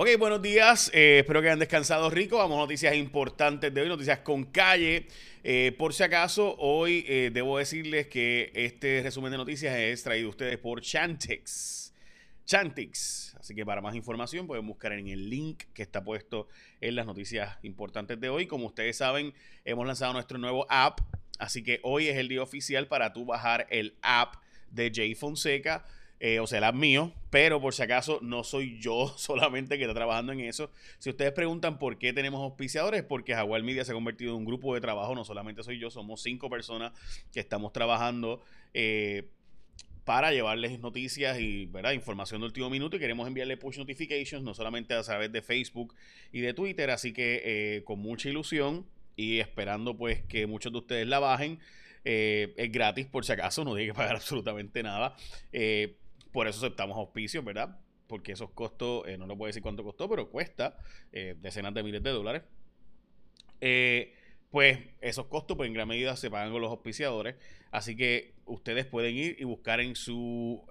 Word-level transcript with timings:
Ok, 0.00 0.10
buenos 0.16 0.40
días. 0.40 0.92
Eh, 0.94 1.18
espero 1.18 1.40
que 1.40 1.48
hayan 1.48 1.58
descansado 1.58 2.08
rico. 2.08 2.38
Vamos 2.38 2.56
a 2.56 2.60
noticias 2.60 2.94
importantes 2.94 3.74
de 3.74 3.80
hoy, 3.80 3.88
noticias 3.88 4.20
con 4.20 4.44
calle. 4.44 5.08
Eh, 5.42 5.74
por 5.76 5.92
si 5.92 6.04
acaso, 6.04 6.54
hoy 6.58 7.04
eh, 7.08 7.32
debo 7.34 7.58
decirles 7.58 8.06
que 8.06 8.52
este 8.54 9.00
resumen 9.02 9.32
de 9.32 9.38
noticias 9.38 9.76
es 9.76 10.04
traído 10.04 10.28
a 10.28 10.30
ustedes 10.30 10.56
por 10.58 10.82
Chantix. 10.82 11.92
Chantix. 12.44 13.34
Así 13.40 13.56
que 13.56 13.66
para 13.66 13.80
más 13.80 13.96
información 13.96 14.46
pueden 14.46 14.68
buscar 14.68 14.92
en 14.92 15.08
el 15.08 15.28
link 15.28 15.64
que 15.74 15.82
está 15.82 16.04
puesto 16.04 16.46
en 16.80 16.94
las 16.94 17.04
noticias 17.04 17.58
importantes 17.64 18.20
de 18.20 18.28
hoy. 18.28 18.46
Como 18.46 18.66
ustedes 18.66 18.98
saben, 18.98 19.34
hemos 19.64 19.84
lanzado 19.84 20.12
nuestro 20.12 20.38
nuevo 20.38 20.64
app. 20.68 21.00
Así 21.40 21.64
que 21.64 21.80
hoy 21.82 22.06
es 22.06 22.16
el 22.18 22.28
día 22.28 22.44
oficial 22.44 22.86
para 22.86 23.12
tú 23.12 23.24
bajar 23.24 23.66
el 23.68 23.96
app 24.02 24.36
de 24.70 24.92
Jay 24.94 25.16
Fonseca. 25.16 25.84
Eh, 26.20 26.40
o 26.40 26.48
sea, 26.48 26.66
app 26.66 26.74
mío, 26.74 27.12
pero 27.30 27.60
por 27.60 27.74
si 27.74 27.82
acaso 27.82 28.18
no 28.22 28.42
soy 28.42 28.78
yo 28.80 29.14
solamente 29.16 29.76
que 29.78 29.84
está 29.84 29.94
trabajando 29.94 30.32
en 30.32 30.40
eso. 30.40 30.70
Si 30.98 31.10
ustedes 31.10 31.32
preguntan 31.32 31.78
por 31.78 31.98
qué 31.98 32.12
tenemos 32.12 32.42
auspiciadores, 32.42 33.04
porque 33.04 33.34
Jaguar 33.34 33.62
Media 33.62 33.84
se 33.84 33.92
ha 33.92 33.94
convertido 33.94 34.32
en 34.32 34.38
un 34.38 34.44
grupo 34.44 34.74
de 34.74 34.80
trabajo, 34.80 35.14
no 35.14 35.24
solamente 35.24 35.62
soy 35.62 35.78
yo, 35.78 35.90
somos 35.90 36.20
cinco 36.20 36.50
personas 36.50 36.92
que 37.32 37.38
estamos 37.38 37.72
trabajando 37.72 38.42
eh, 38.74 39.28
para 40.04 40.32
llevarles 40.32 40.80
noticias 40.80 41.38
y 41.38 41.66
¿verdad? 41.66 41.92
información 41.92 42.40
de 42.40 42.46
último 42.46 42.68
minuto 42.68 42.96
y 42.96 42.98
queremos 42.98 43.28
enviarle 43.28 43.56
push 43.56 43.78
notifications, 43.78 44.42
no 44.42 44.54
solamente 44.54 44.94
a 44.94 45.02
través 45.02 45.30
de 45.30 45.40
Facebook 45.40 45.94
y 46.32 46.40
de 46.40 46.52
Twitter, 46.52 46.90
así 46.90 47.12
que 47.12 47.42
eh, 47.44 47.84
con 47.84 48.00
mucha 48.00 48.28
ilusión 48.28 48.86
y 49.14 49.38
esperando 49.38 49.96
pues 49.96 50.22
que 50.22 50.48
muchos 50.48 50.72
de 50.72 50.78
ustedes 50.78 51.06
la 51.06 51.20
bajen. 51.20 51.60
es 52.04 52.72
gratis 52.72 53.06
por 53.06 53.24
si 53.24 53.32
acaso, 53.32 53.64
no 53.64 53.74
tiene 53.76 53.92
que 53.92 53.94
pagar 53.94 54.16
absolutamente 54.16 54.82
nada. 54.82 55.14
Por 56.32 56.48
eso 56.48 56.58
aceptamos 56.58 56.96
auspicios, 56.96 57.44
¿verdad? 57.44 57.78
Porque 58.06 58.32
esos 58.32 58.50
costos, 58.50 59.06
eh, 59.06 59.18
no 59.18 59.26
lo 59.26 59.36
puedo 59.36 59.48
decir 59.48 59.62
cuánto 59.62 59.84
costó, 59.84 60.08
pero 60.08 60.30
cuesta 60.30 60.78
eh, 61.12 61.34
decenas 61.40 61.74
de 61.74 61.82
miles 61.82 62.02
de 62.02 62.10
dólares. 62.10 62.42
Eh, 63.60 64.14
pues 64.50 64.78
esos 65.00 65.26
costos, 65.26 65.56
pues 65.56 65.68
en 65.68 65.74
gran 65.74 65.88
medida 65.88 66.16
se 66.16 66.30
pagan 66.30 66.52
con 66.52 66.62
los 66.62 66.70
auspiciadores. 66.70 67.36
Así 67.70 67.96
que 67.96 68.34
ustedes 68.46 68.86
pueden 68.86 69.14
ir 69.14 69.36
y 69.38 69.44
buscar 69.44 69.80
en 69.80 69.94
su 69.94 70.64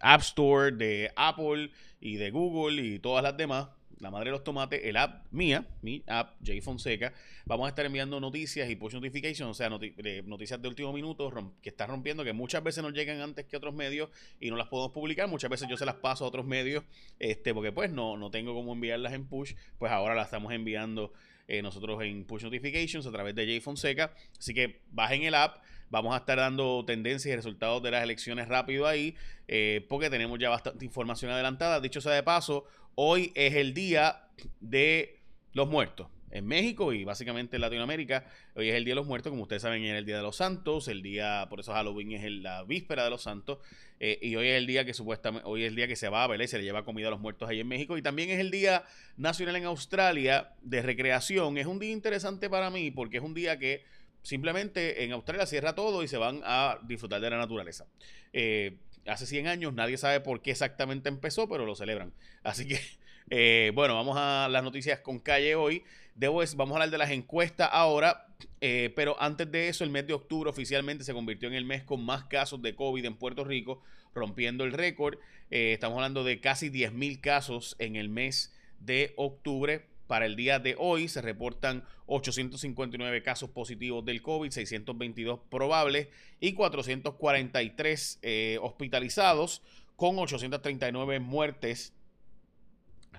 App 0.00 0.20
Store 0.20 0.70
de 0.70 1.10
Apple 1.16 1.70
y 2.00 2.16
de 2.16 2.30
Google 2.30 2.80
y 2.82 2.98
todas 3.00 3.22
las 3.24 3.36
demás 3.36 3.68
la 4.00 4.10
madre 4.10 4.26
de 4.26 4.32
los 4.32 4.44
tomates, 4.44 4.80
el 4.84 4.96
app 4.96 5.26
mía, 5.32 5.66
mi 5.82 6.02
app, 6.06 6.36
Jay 6.44 6.60
Fonseca. 6.60 7.12
Vamos 7.46 7.66
a 7.66 7.68
estar 7.70 7.84
enviando 7.84 8.20
noticias 8.20 8.70
y 8.70 8.76
push 8.76 8.94
notifications, 8.94 9.50
o 9.50 9.54
sea, 9.54 9.68
noticias 9.68 10.62
de 10.62 10.68
último 10.68 10.92
minuto 10.92 11.32
que 11.60 11.70
están 11.70 11.88
rompiendo, 11.88 12.24
que 12.24 12.32
muchas 12.32 12.62
veces 12.62 12.82
nos 12.82 12.92
llegan 12.92 13.20
antes 13.20 13.46
que 13.46 13.56
otros 13.56 13.74
medios 13.74 14.10
y 14.40 14.50
no 14.50 14.56
las 14.56 14.68
podemos 14.68 14.92
publicar. 14.92 15.28
Muchas 15.28 15.50
veces 15.50 15.68
yo 15.68 15.76
se 15.76 15.86
las 15.86 15.96
paso 15.96 16.24
a 16.24 16.28
otros 16.28 16.46
medios, 16.46 16.84
este, 17.18 17.52
porque 17.54 17.72
pues 17.72 17.90
no, 17.90 18.16
no 18.16 18.30
tengo 18.30 18.54
cómo 18.54 18.72
enviarlas 18.72 19.12
en 19.12 19.26
push, 19.26 19.54
pues 19.78 19.90
ahora 19.90 20.14
las 20.14 20.26
estamos 20.26 20.52
enviando 20.52 21.12
eh, 21.48 21.62
nosotros 21.62 22.02
en 22.02 22.24
push 22.24 22.44
notifications 22.44 23.06
a 23.06 23.10
través 23.10 23.34
de 23.34 23.46
Jay 23.46 23.60
Fonseca. 23.60 24.14
Así 24.38 24.54
que 24.54 24.80
bajen 24.90 25.22
el 25.22 25.34
app. 25.34 25.62
Vamos 25.90 26.14
a 26.14 26.18
estar 26.18 26.38
dando 26.38 26.84
tendencias 26.84 27.32
y 27.32 27.36
resultados 27.36 27.82
de 27.82 27.90
las 27.90 28.02
elecciones 28.02 28.48
rápido 28.48 28.86
ahí, 28.86 29.16
eh, 29.46 29.86
porque 29.88 30.10
tenemos 30.10 30.38
ya 30.38 30.50
bastante 30.50 30.84
información 30.84 31.30
adelantada. 31.30 31.80
Dicho 31.80 32.00
sea 32.00 32.12
de 32.12 32.22
paso, 32.22 32.66
Hoy 33.00 33.30
es 33.36 33.54
el 33.54 33.74
día 33.74 34.24
de 34.58 35.20
los 35.52 35.68
muertos. 35.68 36.08
En 36.32 36.48
México 36.48 36.92
y 36.92 37.04
básicamente 37.04 37.54
en 37.54 37.60
Latinoamérica, 37.60 38.26
hoy 38.56 38.70
es 38.70 38.74
el 38.74 38.84
Día 38.84 38.90
de 38.90 38.96
los 38.96 39.06
Muertos, 39.06 39.30
como 39.30 39.42
ustedes 39.44 39.62
saben, 39.62 39.84
es 39.84 39.96
el 39.96 40.04
Día 40.04 40.16
de 40.16 40.22
los 40.24 40.34
Santos, 40.34 40.88
el 40.88 41.00
día, 41.00 41.46
por 41.48 41.60
eso 41.60 41.72
Halloween 41.72 42.10
es 42.10 42.28
la 42.28 42.64
víspera 42.64 43.04
de 43.04 43.10
los 43.10 43.22
Santos, 43.22 43.58
eh, 44.00 44.18
y 44.20 44.34
hoy 44.34 44.48
es 44.48 44.56
el 44.56 44.66
día 44.66 44.84
que 44.84 44.94
supuestamente, 44.94 45.48
hoy 45.48 45.62
es 45.62 45.68
el 45.68 45.76
día 45.76 45.86
que 45.86 45.94
se 45.94 46.08
va 46.08 46.24
a 46.24 46.26
ver 46.26 46.42
y 46.42 46.48
se 46.48 46.58
le 46.58 46.64
lleva 46.64 46.84
comida 46.84 47.06
a 47.06 47.12
los 47.12 47.20
muertos 47.20 47.48
ahí 47.48 47.60
en 47.60 47.68
México, 47.68 47.96
y 47.96 48.02
también 48.02 48.30
es 48.30 48.40
el 48.40 48.50
Día 48.50 48.82
Nacional 49.16 49.54
en 49.54 49.66
Australia 49.66 50.50
de 50.62 50.82
Recreación. 50.82 51.56
Es 51.56 51.66
un 51.66 51.78
día 51.78 51.92
interesante 51.92 52.50
para 52.50 52.68
mí 52.68 52.90
porque 52.90 53.18
es 53.18 53.22
un 53.22 53.32
día 53.32 53.60
que 53.60 53.84
simplemente 54.22 55.04
en 55.04 55.12
Australia 55.12 55.46
cierra 55.46 55.74
todo 55.74 56.02
y 56.02 56.08
se 56.08 56.16
van 56.16 56.42
a 56.44 56.78
disfrutar 56.82 57.20
de 57.20 57.30
la 57.30 57.38
naturaleza. 57.38 57.86
Eh, 58.32 58.76
hace 59.06 59.26
100 59.26 59.46
años, 59.46 59.72
nadie 59.72 59.96
sabe 59.96 60.20
por 60.20 60.42
qué 60.42 60.50
exactamente 60.50 61.08
empezó, 61.08 61.48
pero 61.48 61.64
lo 61.64 61.74
celebran. 61.74 62.12
Así 62.42 62.66
que, 62.66 62.80
eh, 63.30 63.72
bueno, 63.74 63.94
vamos 63.94 64.16
a 64.18 64.48
las 64.50 64.62
noticias 64.62 65.00
con 65.00 65.18
calle 65.18 65.54
hoy. 65.54 65.82
Debo, 66.14 66.42
vamos 66.56 66.72
a 66.72 66.76
hablar 66.76 66.90
de 66.90 66.98
las 66.98 67.10
encuestas 67.10 67.68
ahora, 67.72 68.26
eh, 68.60 68.92
pero 68.96 69.20
antes 69.20 69.50
de 69.50 69.68
eso, 69.68 69.84
el 69.84 69.90
mes 69.90 70.06
de 70.06 70.14
octubre 70.14 70.50
oficialmente 70.50 71.04
se 71.04 71.12
convirtió 71.12 71.48
en 71.48 71.54
el 71.54 71.64
mes 71.64 71.84
con 71.84 72.04
más 72.04 72.24
casos 72.24 72.60
de 72.60 72.74
COVID 72.74 73.04
en 73.04 73.14
Puerto 73.14 73.44
Rico, 73.44 73.82
rompiendo 74.14 74.64
el 74.64 74.72
récord. 74.72 75.18
Estamos 75.50 75.96
hablando 75.96 76.24
de 76.24 76.40
casi 76.40 76.70
10.000 76.70 77.20
casos 77.20 77.76
en 77.78 77.94
el 77.94 78.08
mes 78.08 78.52
de 78.80 79.14
octubre. 79.16 79.86
Para 80.08 80.24
el 80.24 80.36
día 80.36 80.58
de 80.58 80.74
hoy 80.78 81.06
se 81.06 81.20
reportan 81.20 81.84
859 82.06 83.22
casos 83.22 83.50
positivos 83.50 84.04
del 84.06 84.22
COVID, 84.22 84.50
622 84.50 85.38
probables 85.50 86.08
y 86.40 86.54
443 86.54 88.18
eh, 88.22 88.58
hospitalizados 88.62 89.62
con 89.96 90.18
839 90.18 91.20
muertes 91.20 91.92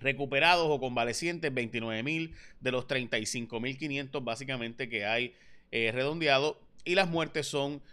recuperados 0.01 0.65
o 0.67 0.79
convalecientes, 0.79 1.53
29.000 1.53 2.33
de 2.59 2.71
los 2.71 2.87
35.500 2.87 4.23
básicamente 4.23 4.89
que 4.89 5.05
hay 5.05 5.35
eh, 5.71 5.91
redondeado. 5.93 6.59
Y 6.85 6.95
las 6.95 7.07
muertes 7.07 7.45
son 7.45 7.83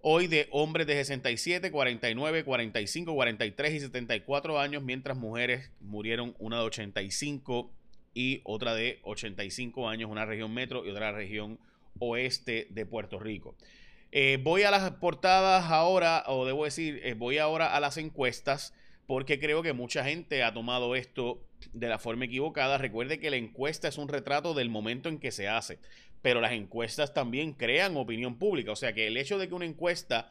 hoy 0.00 0.26
de 0.26 0.48
hombres 0.50 0.88
de 0.88 0.94
67, 0.94 1.70
49, 1.70 2.42
45, 2.42 3.14
43 3.14 3.72
y 3.72 3.80
74 3.80 4.58
años, 4.58 4.82
mientras 4.82 5.16
mujeres 5.16 5.70
murieron 5.80 6.34
una 6.40 6.58
de 6.58 6.62
85 6.64 7.70
y 8.16 8.40
otra 8.44 8.74
de 8.74 8.98
85 9.02 9.90
años, 9.90 10.10
una 10.10 10.24
región 10.24 10.52
metro 10.54 10.86
y 10.86 10.88
otra 10.88 11.12
región 11.12 11.58
oeste 11.98 12.66
de 12.70 12.86
Puerto 12.86 13.18
Rico. 13.18 13.54
Eh, 14.10 14.38
voy 14.42 14.62
a 14.62 14.70
las 14.70 14.90
portadas 14.92 15.70
ahora, 15.70 16.24
o 16.26 16.46
debo 16.46 16.64
decir, 16.64 16.98
eh, 17.04 17.12
voy 17.12 17.36
ahora 17.36 17.76
a 17.76 17.78
las 17.78 17.98
encuestas, 17.98 18.72
porque 19.06 19.38
creo 19.38 19.62
que 19.62 19.74
mucha 19.74 20.02
gente 20.02 20.42
ha 20.42 20.54
tomado 20.54 20.96
esto 20.96 21.42
de 21.74 21.88
la 21.88 21.98
forma 21.98 22.24
equivocada. 22.24 22.78
Recuerde 22.78 23.20
que 23.20 23.30
la 23.30 23.36
encuesta 23.36 23.86
es 23.86 23.98
un 23.98 24.08
retrato 24.08 24.54
del 24.54 24.70
momento 24.70 25.10
en 25.10 25.18
que 25.18 25.30
se 25.30 25.46
hace, 25.46 25.78
pero 26.22 26.40
las 26.40 26.52
encuestas 26.52 27.12
también 27.12 27.52
crean 27.52 27.98
opinión 27.98 28.38
pública. 28.38 28.72
O 28.72 28.76
sea 28.76 28.94
que 28.94 29.08
el 29.08 29.18
hecho 29.18 29.36
de 29.36 29.46
que 29.46 29.54
una 29.54 29.66
encuesta 29.66 30.30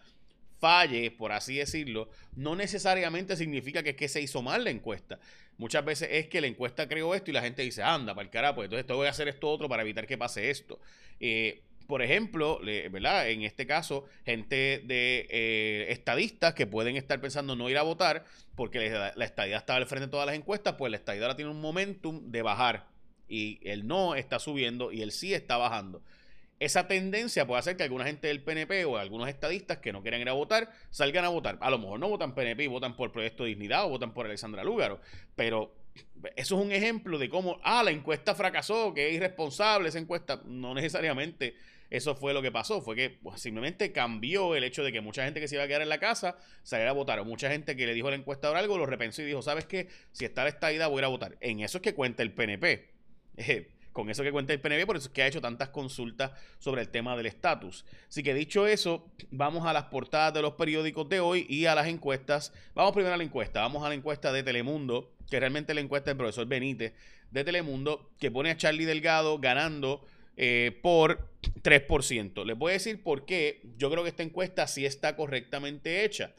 falle, 0.60 1.12
por 1.12 1.32
así 1.32 1.58
decirlo, 1.58 2.10
no 2.36 2.56
necesariamente 2.56 3.36
significa 3.36 3.84
que, 3.84 3.92
es 3.92 3.96
que 3.96 4.08
se 4.08 4.22
hizo 4.22 4.42
mal 4.42 4.64
la 4.64 4.72
encuesta. 4.72 5.20
Muchas 5.58 5.86
veces 5.86 6.10
es 6.12 6.28
que 6.28 6.42
la 6.42 6.48
encuesta 6.48 6.88
creó 6.88 7.16
esto 7.16 7.32
y 7.32 7.34
la 7.34 7.42
gente 7.42 7.62
dice, 7.62 7.82
anda, 7.82 8.14
para 8.14 8.26
el 8.26 8.32
carajo, 8.32 8.56
pues 8.56 8.66
entonces 8.66 8.96
voy 8.96 9.08
a 9.08 9.12
hacer 9.12 9.28
esto 9.28 9.50
otro 9.50 9.70
para 9.70 9.84
evitar 9.84 10.06
que 10.06 10.18
pase 10.18 10.50
esto. 10.50 10.80
Eh, 11.20 11.62
por 11.88 12.02
ejemplo, 12.02 12.60
¿verdad? 12.64 13.30
En 13.30 13.44
este 13.44 13.68
caso, 13.68 14.06
gente 14.26 14.82
de 14.86 15.28
eh, 15.30 15.86
estadistas 15.90 16.56
que 16.56 16.66
pueden 16.66 16.96
estar 16.96 17.22
pensando 17.22 17.56
no 17.56 17.70
ir 17.70 17.78
a 17.78 17.84
votar 17.84 18.26
porque 18.56 18.90
la, 18.90 19.14
la 19.16 19.26
estadía 19.26 19.58
está 19.58 19.76
al 19.76 19.86
frente 19.86 20.08
de 20.08 20.12
todas 20.12 20.26
las 20.26 20.36
encuestas, 20.36 20.76
pues 20.78 20.90
la 20.90 20.98
estadía 20.98 21.22
ahora 21.22 21.36
tiene 21.36 21.52
un 21.52 21.62
momentum 21.62 22.32
de 22.32 22.42
bajar 22.42 22.88
y 23.28 23.60
el 23.64 23.88
no 23.88 24.16
está 24.16 24.40
subiendo 24.40 24.92
y 24.92 25.02
el 25.02 25.12
sí 25.12 25.34
está 25.34 25.58
bajando. 25.58 26.02
Esa 26.60 26.88
tendencia 26.88 27.46
puede 27.46 27.60
hacer 27.60 27.76
que 27.76 27.84
alguna 27.84 28.06
gente 28.06 28.28
del 28.28 28.42
PNP 28.42 28.86
o 28.86 28.98
algunos 28.98 29.28
estadistas 29.28 29.80
que 29.80 29.92
no 29.92 30.02
quieran 30.02 30.22
ir 30.22 30.30
a 30.30 30.34
votar 30.34 30.72
salgan 30.90 31.26
a 31.26 31.30
votar. 31.30 31.58
A 31.60 31.70
lo 31.70 31.78
mejor 31.78 32.00
no 32.00 32.08
votan 32.08 32.34
PNP 32.34 32.64
y 32.64 32.68
votan 32.68 32.96
por 32.96 33.12
Proyecto 33.12 33.44
de 33.44 33.50
Dignidad 33.50 33.86
o 33.86 33.90
votan 33.90 34.14
por 34.14 34.26
Alexandra 34.26 34.64
Lúgaro, 34.64 35.02
pero 35.36 35.76
eso 36.36 36.58
es 36.58 36.66
un 36.66 36.72
ejemplo 36.72 37.18
de 37.18 37.30
cómo, 37.30 37.60
ah, 37.64 37.84
la 37.84 37.92
encuesta 37.92 38.36
fracasó, 38.36 38.94
que 38.94 39.10
es 39.10 39.16
irresponsable 39.16 39.90
esa 39.90 40.00
encuesta. 40.00 40.42
No 40.46 40.74
necesariamente 40.74 41.56
eso 41.90 42.16
fue 42.16 42.34
lo 42.34 42.42
que 42.42 42.52
pasó, 42.52 42.82
fue 42.82 42.96
que 42.96 43.10
pues, 43.10 43.42
simplemente 43.42 43.92
cambió 43.92 44.56
el 44.56 44.64
hecho 44.64 44.84
de 44.84 44.92
que 44.92 45.02
mucha 45.02 45.24
gente 45.24 45.40
que 45.40 45.48
se 45.48 45.56
iba 45.56 45.64
a 45.64 45.68
quedar 45.68 45.82
en 45.82 45.90
la 45.90 46.00
casa 46.00 46.38
saliera 46.64 46.92
a 46.92 46.94
votar, 46.94 47.20
o 47.20 47.26
mucha 47.26 47.50
gente 47.50 47.76
que 47.76 47.86
le 47.86 47.94
dijo 47.94 48.08
a 48.08 48.12
la 48.12 48.18
encuestador 48.18 48.58
algo 48.58 48.78
lo 48.78 48.86
repensó 48.86 49.22
y 49.22 49.26
dijo, 49.26 49.42
¿sabes 49.42 49.66
qué? 49.66 49.88
Si 50.12 50.26
está 50.26 50.44
la 50.44 50.50
estadidad 50.50 50.90
voy 50.90 50.98
a 50.98 51.02
ir 51.02 51.06
a 51.06 51.10
votar. 51.10 51.38
En 51.42 51.60
eso 51.60 51.78
es 51.78 51.82
que 51.82 51.94
cuenta 51.94 52.24
el 52.24 52.34
PNP. 52.34 52.90
con 53.96 54.10
eso 54.10 54.24
que 54.24 54.32
cuenta 54.34 54.52
el 54.52 54.60
PNB, 54.60 54.86
por 54.86 54.98
eso 54.98 55.08
es 55.08 55.14
que 55.14 55.24
ha 55.24 55.28
hecho 55.28 55.40
tantas 55.40 55.70
consultas 55.70 56.32
sobre 56.60 56.82
el 56.82 56.90
tema 56.90 57.16
del 57.16 57.28
estatus. 57.28 57.86
Así 58.10 58.24
que 58.24 58.34
dicho 58.34 58.68
eso, 58.68 59.10
vamos 59.32 59.66
a 59.66 59.72
las 59.72 59.86
portadas 59.86 60.34
de 60.34 60.42
los 60.42 60.56
periódicos 60.56 61.08
de 61.08 61.22
hoy 61.22 61.46
y 61.48 61.66
a 61.66 61.76
las 61.76 61.88
encuestas. 61.88 62.52
Vamos 62.74 62.92
primero 62.92 63.14
a 63.14 63.18
la 63.18 63.24
encuesta, 63.24 63.62
vamos 63.62 63.86
a 63.86 63.88
la 63.88 63.96
encuesta 63.96 64.34
de 64.34 64.44
Telemundo, 64.44 65.14
que 65.30 65.40
realmente 65.40 65.74
la 65.74 65.80
encuesta 65.80 66.10
del 66.10 66.18
profesor 66.18 66.46
Benítez 66.46 66.92
de 67.32 67.46
Telemundo, 67.46 68.12
que 68.20 68.30
pone 68.30 68.52
a 68.52 68.58
Charlie 68.58 68.84
Delgado 68.84 69.40
ganando 69.40 70.06
eh, 70.36 70.78
por 70.84 71.30
3%. 71.64 72.46
Les 72.46 72.58
voy 72.58 72.72
a 72.72 72.74
decir 72.74 73.02
por 73.02 73.26
qué 73.26 73.62
yo 73.78 73.90
creo 73.90 74.04
que 74.04 74.10
esta 74.10 74.24
encuesta 74.24 74.68
sí 74.68 74.86
está 74.86 75.16
correctamente 75.16 76.04
hecha. 76.04 76.36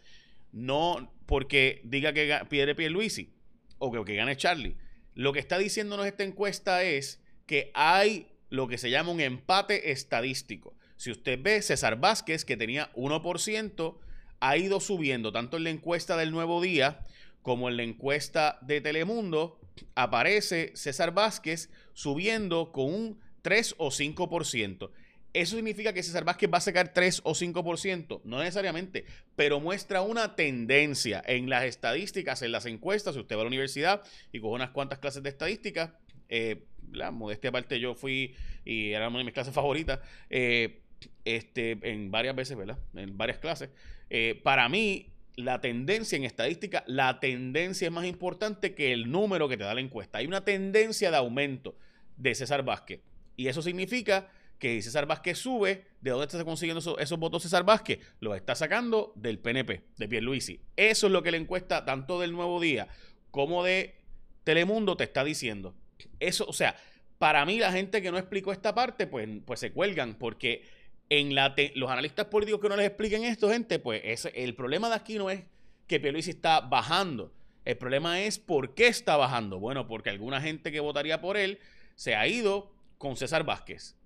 No 0.53 1.11
porque 1.25 1.81
diga 1.85 2.13
que 2.13 2.39
pierde 2.51 2.91
Luisi 2.91 3.33
o 3.79 3.91
que, 3.91 3.97
o 3.97 4.05
que 4.05 4.15
gane 4.15 4.37
Charlie. 4.37 4.77
Lo 5.15 5.33
que 5.33 5.39
está 5.39 5.57
diciéndonos 5.57 6.05
esta 6.05 6.23
encuesta 6.23 6.83
es 6.83 7.25
que 7.47 7.71
hay 7.75 8.27
lo 8.51 8.69
que 8.69 8.79
se 8.79 8.91
llama 8.91 9.11
un 9.11 9.21
empate 9.21 9.91
estadístico. 9.91 10.75
Si 10.97 11.11
usted 11.11 11.39
ve, 11.43 11.63
César 11.63 12.01
Vázquez, 12.01 12.45
que 12.45 12.57
tenía 12.57 12.93
1%, 12.95 13.99
ha 14.41 14.57
ido 14.57 14.81
subiendo 14.81 15.33
tanto 15.33 15.57
en 15.57 15.65
la 15.65 15.71
encuesta 15.71 16.17
del 16.17 16.31
Nuevo 16.31 16.61
Día 16.61 17.01
como 17.43 17.69
en 17.69 17.77
la 17.77 17.83
encuesta 17.83 18.59
de 18.63 18.81
Telemundo, 18.81 19.61
aparece 19.95 20.73
César 20.75 21.13
Vázquez 21.13 21.71
subiendo 21.93 22.73
con 22.73 22.93
un 22.93 23.21
3 23.43 23.77
o 23.79 23.91
5%. 23.91 24.91
¿Eso 25.33 25.57
significa 25.57 25.93
que 25.93 26.03
César 26.03 26.25
Vázquez 26.25 26.51
va 26.53 26.59
a 26.59 26.63
sacar 26.63 26.95
3 26.95 27.21
o 27.25 27.35
5%? 27.35 28.23
No 28.25 28.39
necesariamente, 28.39 29.05
pero 29.37 29.61
muestra 29.61 30.01
una 30.01 30.35
tendencia 30.35 31.23
en 31.27 31.51
las 31.51 31.65
estadísticas, 31.65 32.41
en 32.41 32.53
las 32.53 32.65
encuestas. 32.65 33.15
Si 33.15 33.21
usted 33.21 33.37
va 33.37 33.43
a 33.43 33.45
la 33.45 33.49
universidad 33.49 34.03
y 34.33 34.41
coge 34.41 34.55
unas 34.55 34.71
cuantas 34.71 34.99
clases 34.99 35.23
de 35.23 35.29
estadística, 35.29 35.99
eh, 36.29 36.65
la 36.93 37.11
modestia 37.11 37.51
aparte, 37.51 37.81
yo 37.81 37.95
fui 37.95 38.35
y 38.65 38.93
era 38.93 39.09
una 39.09 39.19
de 39.19 39.25
mis 39.25 39.35
clases 39.35 39.55
favoritas, 39.55 40.01
eh, 40.31 40.83
este, 41.25 41.79
en 41.83 42.11
varias 42.11 42.35
veces, 42.35 42.57
¿verdad? 42.57 42.79
En 42.95 43.17
varias 43.17 43.39
clases. 43.39 43.71
Eh, 44.11 44.41
para 44.43 44.69
mí, 44.69 45.11
la 45.37 45.61
tendencia 45.61 46.17
en 46.17 46.25
estadística, 46.25 46.85
la 46.87 47.21
tendencia 47.21 47.87
es 47.87 47.93
más 47.93 48.07
importante 48.07 48.75
que 48.75 48.93
el 48.93 49.11
número 49.11 49.49
que 49.49 49.57
te 49.57 49.65
da 49.65 49.75
la 49.75 49.81
encuesta. 49.81 50.19
Hay 50.19 50.27
una 50.27 50.45
tendencia 50.45 51.11
de 51.11 51.17
aumento 51.17 51.77
de 52.17 52.35
César 52.35 52.65
Vázquez. 52.65 53.01
Y 53.37 53.49
eso 53.49 53.61
significa 53.61 54.29
que 54.59 54.81
César 54.81 55.07
Vázquez 55.07 55.39
sube, 55.39 55.85
¿de 56.01 56.11
dónde 56.11 56.27
está 56.27 56.43
consiguiendo 56.45 56.99
esos, 56.99 57.19
votos 57.19 57.43
César 57.43 57.65
Vázquez? 57.65 58.01
Los 58.21 58.35
está 58.37 58.55
sacando 58.55 59.13
del 59.15 59.39
PNP, 59.39 59.83
de 59.99 60.09
Pierluisi. 60.09 60.61
Eso 60.77 61.07
es 61.07 61.13
lo 61.13 61.23
que 61.23 61.31
la 61.31 61.37
encuesta 61.37 61.85
tanto 61.85 62.19
del 62.19 62.33
Nuevo 62.33 62.61
Día 62.61 62.89
como 63.31 63.63
de 63.63 63.97
Telemundo 64.45 64.97
te 64.97 65.05
está 65.05 65.25
diciendo. 65.25 65.75
Eso, 66.21 66.47
o 66.47 66.53
sea, 66.53 66.77
para 67.19 67.45
mí 67.45 67.59
la 67.59 67.73
gente 67.73 68.03
que 68.03 68.11
no 68.11 68.19
explicó 68.19 68.53
esta 68.53 68.75
parte, 68.75 69.07
pues, 69.07 69.29
pues 69.45 69.61
se 69.61 69.73
cuelgan, 69.73 70.15
porque 70.15 70.65
en 71.09 71.35
la 71.35 71.55
los 71.75 71.91
analistas 71.91 72.27
políticos 72.27 72.61
que 72.61 72.69
no 72.69 72.77
les 72.77 72.87
expliquen 72.87 73.25
esto, 73.25 73.49
gente, 73.49 73.79
pues 73.79 74.29
el 74.35 74.55
problema 74.55 74.89
de 74.89 74.97
aquí 74.97 75.17
no 75.17 75.31
es 75.31 75.45
que 75.87 76.01
Pierluisi 76.01 76.31
está 76.31 76.61
bajando. 76.61 77.33
El 77.65 77.77
problema 77.77 78.21
es 78.21 78.39
por 78.39 78.75
qué 78.75 78.89
está 78.89 79.17
bajando. 79.17 79.59
Bueno, 79.59 79.87
porque 79.87 80.11
alguna 80.11 80.41
gente 80.41 80.71
que 80.71 80.81
votaría 80.81 81.21
por 81.21 81.37
él 81.37 81.59
se 81.95 82.15
ha 82.15 82.27
ido 82.27 82.73
con 82.99 83.17
César 83.17 83.45
Vázquez. 83.45 83.97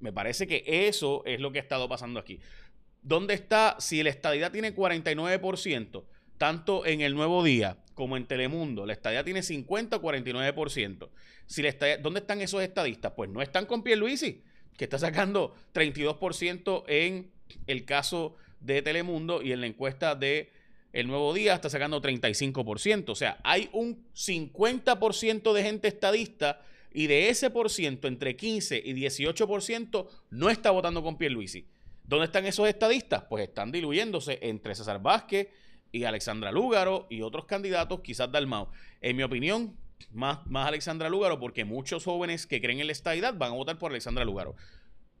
Me 0.00 0.12
parece 0.12 0.46
que 0.46 0.64
eso 0.88 1.22
es 1.26 1.40
lo 1.40 1.52
que 1.52 1.58
ha 1.58 1.62
estado 1.62 1.88
pasando 1.88 2.18
aquí. 2.18 2.40
¿Dónde 3.02 3.34
está? 3.34 3.76
Si 3.78 4.02
la 4.02 4.10
estadidad 4.10 4.52
tiene 4.52 4.74
49%, 4.74 6.04
tanto 6.38 6.86
en 6.86 7.00
el 7.00 7.14
Nuevo 7.14 7.44
Día 7.44 7.76
como 7.94 8.16
en 8.16 8.26
Telemundo, 8.26 8.86
la 8.86 8.92
estadía 8.92 9.24
tiene 9.24 9.42
50 9.42 9.96
o 9.96 10.02
49%. 10.02 11.08
Si 11.46 11.62
la 11.62 11.72
¿Dónde 11.98 12.20
están 12.20 12.40
esos 12.40 12.62
estadistas? 12.62 13.12
Pues 13.14 13.30
no 13.30 13.42
están 13.42 13.66
con 13.66 13.82
Pierluisi, 13.82 14.42
que 14.76 14.84
está 14.84 14.98
sacando 14.98 15.54
32% 15.74 16.84
en 16.88 17.30
el 17.66 17.84
caso 17.84 18.36
de 18.60 18.82
Telemundo 18.82 19.42
y 19.42 19.52
en 19.52 19.60
la 19.60 19.66
encuesta 19.66 20.14
de 20.14 20.50
El 20.92 21.08
Nuevo 21.08 21.34
Día 21.34 21.54
está 21.54 21.68
sacando 21.68 22.00
35%. 22.00 23.10
O 23.10 23.14
sea, 23.14 23.38
hay 23.44 23.68
un 23.72 24.06
50% 24.14 25.52
de 25.52 25.62
gente 25.62 25.88
estadista 25.88 26.62
y 26.94 27.06
de 27.06 27.28
ese 27.28 27.50
por 27.50 27.70
ciento, 27.70 28.08
entre 28.08 28.36
15 28.36 28.82
y 28.84 28.92
18% 28.94 30.08
no 30.30 30.50
está 30.50 30.70
votando 30.70 31.02
con 31.02 31.16
Pierluisi. 31.16 31.66
¿Dónde 32.04 32.26
están 32.26 32.46
esos 32.46 32.68
estadistas? 32.68 33.24
Pues 33.28 33.48
están 33.48 33.72
diluyéndose 33.72 34.38
entre 34.42 34.74
César 34.74 35.00
Vázquez 35.00 35.48
y 35.92 36.04
Alexandra 36.04 36.50
Lúgaro 36.50 37.06
y 37.10 37.22
otros 37.22 37.44
candidatos, 37.44 38.00
quizás 38.00 38.32
Dalmao. 38.32 38.70
En 39.02 39.16
mi 39.16 39.22
opinión, 39.22 39.76
más, 40.10 40.44
más 40.46 40.66
Alexandra 40.66 41.08
Lúgaro, 41.08 41.38
porque 41.38 41.64
muchos 41.64 42.04
jóvenes 42.04 42.46
que 42.46 42.60
creen 42.60 42.80
en 42.80 42.86
la 42.86 42.92
estadidad 42.92 43.34
van 43.34 43.52
a 43.52 43.56
votar 43.56 43.78
por 43.78 43.92
Alexandra 43.92 44.24
Lúgaro. 44.24 44.56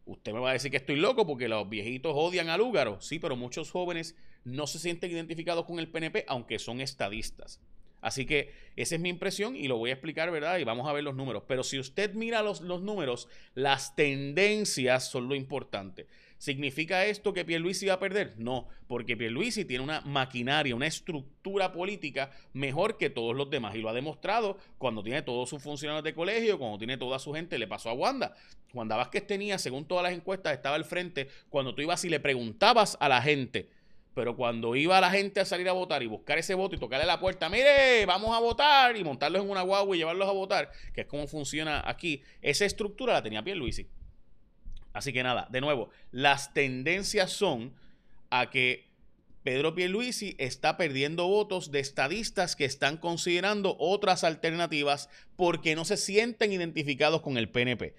Usted 0.04 0.32
me 0.32 0.40
va 0.40 0.50
a 0.50 0.54
decir 0.54 0.70
que 0.70 0.78
estoy 0.78 0.96
loco 0.96 1.26
porque 1.26 1.48
los 1.48 1.68
viejitos 1.68 2.12
odian 2.16 2.48
a 2.48 2.56
Lúgaro. 2.56 3.00
Sí, 3.00 3.18
pero 3.18 3.36
muchos 3.36 3.70
jóvenes 3.70 4.16
no 4.44 4.66
se 4.66 4.78
sienten 4.78 5.12
identificados 5.12 5.64
con 5.66 5.78
el 5.78 5.88
PNP, 5.88 6.24
aunque 6.26 6.58
son 6.58 6.80
estadistas. 6.80 7.60
Así 8.00 8.26
que 8.26 8.52
esa 8.74 8.96
es 8.96 9.00
mi 9.00 9.10
impresión 9.10 9.54
y 9.54 9.68
lo 9.68 9.76
voy 9.76 9.90
a 9.90 9.92
explicar, 9.92 10.32
¿verdad? 10.32 10.58
Y 10.58 10.64
vamos 10.64 10.88
a 10.88 10.92
ver 10.92 11.04
los 11.04 11.14
números. 11.14 11.44
Pero 11.46 11.62
si 11.62 11.78
usted 11.78 12.14
mira 12.14 12.42
los, 12.42 12.60
los 12.60 12.82
números, 12.82 13.28
las 13.54 13.94
tendencias 13.94 15.08
son 15.08 15.28
lo 15.28 15.36
importante. 15.36 16.08
¿Significa 16.42 17.04
esto 17.04 17.32
que 17.32 17.44
Pierluisi 17.44 17.86
va 17.86 17.94
a 17.94 17.98
perder? 18.00 18.34
No, 18.36 18.66
porque 18.88 19.16
Pierluisi 19.16 19.64
tiene 19.64 19.84
una 19.84 20.00
maquinaria, 20.00 20.74
una 20.74 20.88
estructura 20.88 21.70
política 21.70 22.32
mejor 22.52 22.98
que 22.98 23.10
todos 23.10 23.36
los 23.36 23.48
demás 23.48 23.76
y 23.76 23.78
lo 23.78 23.88
ha 23.88 23.92
demostrado 23.92 24.58
cuando 24.76 25.04
tiene 25.04 25.22
todos 25.22 25.48
sus 25.48 25.62
funcionarios 25.62 26.02
de 26.02 26.14
colegio, 26.14 26.58
cuando 26.58 26.78
tiene 26.78 26.96
toda 26.96 27.20
su 27.20 27.32
gente, 27.32 27.60
le 27.60 27.68
pasó 27.68 27.90
a 27.90 27.92
Wanda. 27.92 28.34
Wanda 28.74 28.96
Vázquez 28.96 29.24
tenía, 29.24 29.56
según 29.56 29.84
todas 29.84 30.02
las 30.02 30.14
encuestas, 30.14 30.54
estaba 30.54 30.74
al 30.74 30.84
frente 30.84 31.28
cuando 31.48 31.76
tú 31.76 31.82
ibas 31.82 32.04
y 32.04 32.08
le 32.08 32.18
preguntabas 32.18 32.96
a 32.98 33.08
la 33.08 33.22
gente, 33.22 33.68
pero 34.12 34.34
cuando 34.34 34.74
iba 34.74 35.00
la 35.00 35.12
gente 35.12 35.38
a 35.38 35.44
salir 35.44 35.68
a 35.68 35.72
votar 35.72 36.02
y 36.02 36.08
buscar 36.08 36.38
ese 36.38 36.54
voto 36.54 36.74
y 36.74 36.80
tocarle 36.80 37.06
la 37.06 37.20
puerta, 37.20 37.48
mire, 37.50 38.04
vamos 38.04 38.36
a 38.36 38.40
votar 38.40 38.96
y 38.96 39.04
montarlos 39.04 39.44
en 39.44 39.48
una 39.48 39.62
guagua 39.62 39.94
y 39.94 40.00
llevarlos 40.00 40.28
a 40.28 40.32
votar, 40.32 40.72
que 40.92 41.02
es 41.02 41.06
como 41.06 41.28
funciona 41.28 41.88
aquí, 41.88 42.20
esa 42.40 42.64
estructura 42.64 43.12
la 43.12 43.22
tenía 43.22 43.44
Pierluisi. 43.44 43.86
Así 44.92 45.12
que 45.12 45.22
nada, 45.22 45.48
de 45.50 45.60
nuevo, 45.60 45.90
las 46.10 46.52
tendencias 46.52 47.32
son 47.32 47.72
a 48.30 48.50
que 48.50 48.92
Pedro 49.42 49.74
Pierluisi 49.74 50.36
está 50.38 50.76
perdiendo 50.76 51.26
votos 51.26 51.72
de 51.72 51.80
estadistas 51.80 52.54
que 52.54 52.64
están 52.64 52.96
considerando 52.96 53.76
otras 53.78 54.22
alternativas 54.22 55.08
porque 55.36 55.74
no 55.74 55.84
se 55.84 55.96
sienten 55.96 56.52
identificados 56.52 57.22
con 57.22 57.36
el 57.36 57.48
PNP. 57.48 57.94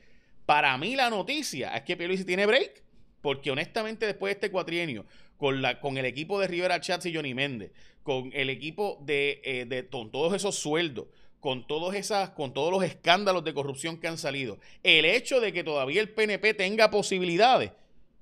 Para 0.45 0.77
mí 0.77 0.95
la 0.95 1.09
noticia 1.09 1.75
es 1.75 1.83
que 1.83 1.97
Pierluisi 1.97 2.23
tiene 2.25 2.45
break, 2.45 2.83
porque 3.21 3.51
honestamente 3.51 4.05
después 4.05 4.31
de 4.31 4.33
este 4.35 4.51
cuatrienio, 4.51 5.05
con, 5.37 5.61
la, 5.61 5.79
con 5.79 5.97
el 5.97 6.05
equipo 6.05 6.39
de 6.39 6.47
Rivera 6.47 6.79
Chats 6.79 7.05
y 7.05 7.13
Johnny 7.13 7.33
Méndez, 7.33 7.71
con 8.03 8.29
el 8.33 8.49
equipo 8.49 8.99
de, 9.05 9.41
eh, 9.43 9.65
de 9.65 9.87
con 9.87 10.11
todos 10.11 10.33
esos 10.33 10.55
sueldos, 10.55 11.07
con, 11.43 11.67
todos 11.67 11.93
esas, 11.93 12.29
con 12.29 12.53
todos 12.53 12.71
los 12.71 12.85
escándalos 12.85 13.43
de 13.43 13.53
corrupción 13.53 13.97
que 13.97 14.07
han 14.07 14.17
salido, 14.17 14.59
el 14.81 15.03
hecho 15.03 15.41
de 15.41 15.51
que 15.51 15.65
todavía 15.65 15.99
el 15.99 16.07
PNP 16.07 16.53
tenga 16.53 16.89
posibilidades, 16.89 17.73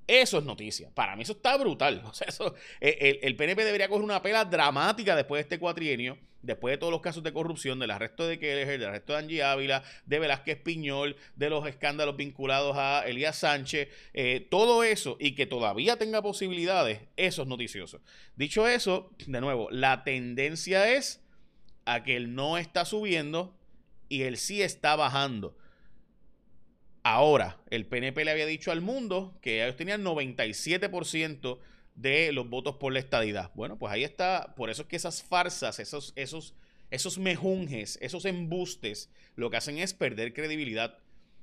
eso 0.08 0.40
es 0.40 0.44
noticia. 0.44 0.90
Para 0.96 1.16
mí 1.16 1.22
eso 1.22 1.34
está 1.34 1.56
brutal. 1.56 2.02
O 2.10 2.14
sea, 2.16 2.28
eso, 2.28 2.56
el, 2.80 3.20
el, 3.22 3.36
PNP 3.36 3.64
debería 3.64 3.88
coger 3.90 4.04
una 4.04 4.24
pela 4.24 4.44
dramática 4.44 5.16
después 5.16 5.38
de 5.38 5.42
este 5.44 5.60
cuatrienio, 5.60 6.18
después 6.42 6.74
de 6.74 6.80
todos 6.80 6.92
los 6.92 7.02
casos 7.02 7.22
de 7.22 7.32
corrupción, 7.32 7.78
del 7.78 7.92
arresto 7.92 8.26
de 8.26 8.40
Kelleher, 8.40 8.80
del 8.80 8.90
arresto 8.90 9.14
de 9.14 9.20
Angie 9.20 9.44
Ávila, 9.44 9.84
de 10.08 10.18
Velázquez 10.18 10.58
Piñol, 10.58 11.16
de 11.36 11.52
los 11.52 11.68
escándalos 11.68 12.18
vinculados 12.18 12.76
a 12.76 13.04
Elías 13.06 13.38
Sánchez, 13.38 13.88
eh, 14.16 14.48
todo 14.50 14.84
eso 14.84 15.16
y 15.20 15.36
que 15.36 15.46
todavía 15.46 15.96
tenga 15.98 16.24
posibilidades, 16.24 17.02
eso 17.18 17.44
es 17.44 17.48
noticioso. 17.48 18.02
Dicho 18.36 18.68
eso, 18.68 19.12
de 19.28 19.42
nuevo, 19.42 19.70
la 19.70 20.04
tendencia 20.04 20.92
es 20.92 21.22
a 21.94 22.04
que 22.04 22.16
el 22.16 22.36
no 22.36 22.58
está 22.58 22.86
subiendo 22.86 23.58
y 24.10 24.24
el 24.24 24.38
sí 24.38 24.62
está 24.62 24.96
bajando. 24.96 25.58
Ahora, 27.04 27.58
el 27.70 27.86
PNP 27.86 28.24
le 28.25 28.32
había 28.32 28.46
dicho 28.46 28.72
al 28.72 28.82
mundo 28.82 29.38
que 29.42 29.63
ellos 29.63 29.75
tenían 29.75 30.04
97% 30.04 31.60
de 31.96 32.32
los 32.32 32.50
votos 32.50 32.75
por 32.75 32.94
la 32.94 33.00
estadidad. 33.00 33.51
Bueno, 33.56 33.77
pues 33.77 33.92
ahí 33.92 34.04
está. 34.04 34.54
Por 34.56 34.70
eso 34.70 34.84
es 34.84 34.88
que 34.88 34.96
esas 34.96 35.24
farsas, 35.24 35.80
esos, 35.80 36.13
esos, 36.15 36.54
esos 36.92 37.18
mejunjes, 37.18 37.98
esos 38.01 38.25
embustes, 38.25 39.10
lo 39.36 39.50
que 39.50 39.58
hacen 39.58 39.77
es 39.77 39.94
perder 39.94 40.34
credibilidad 40.34 41.00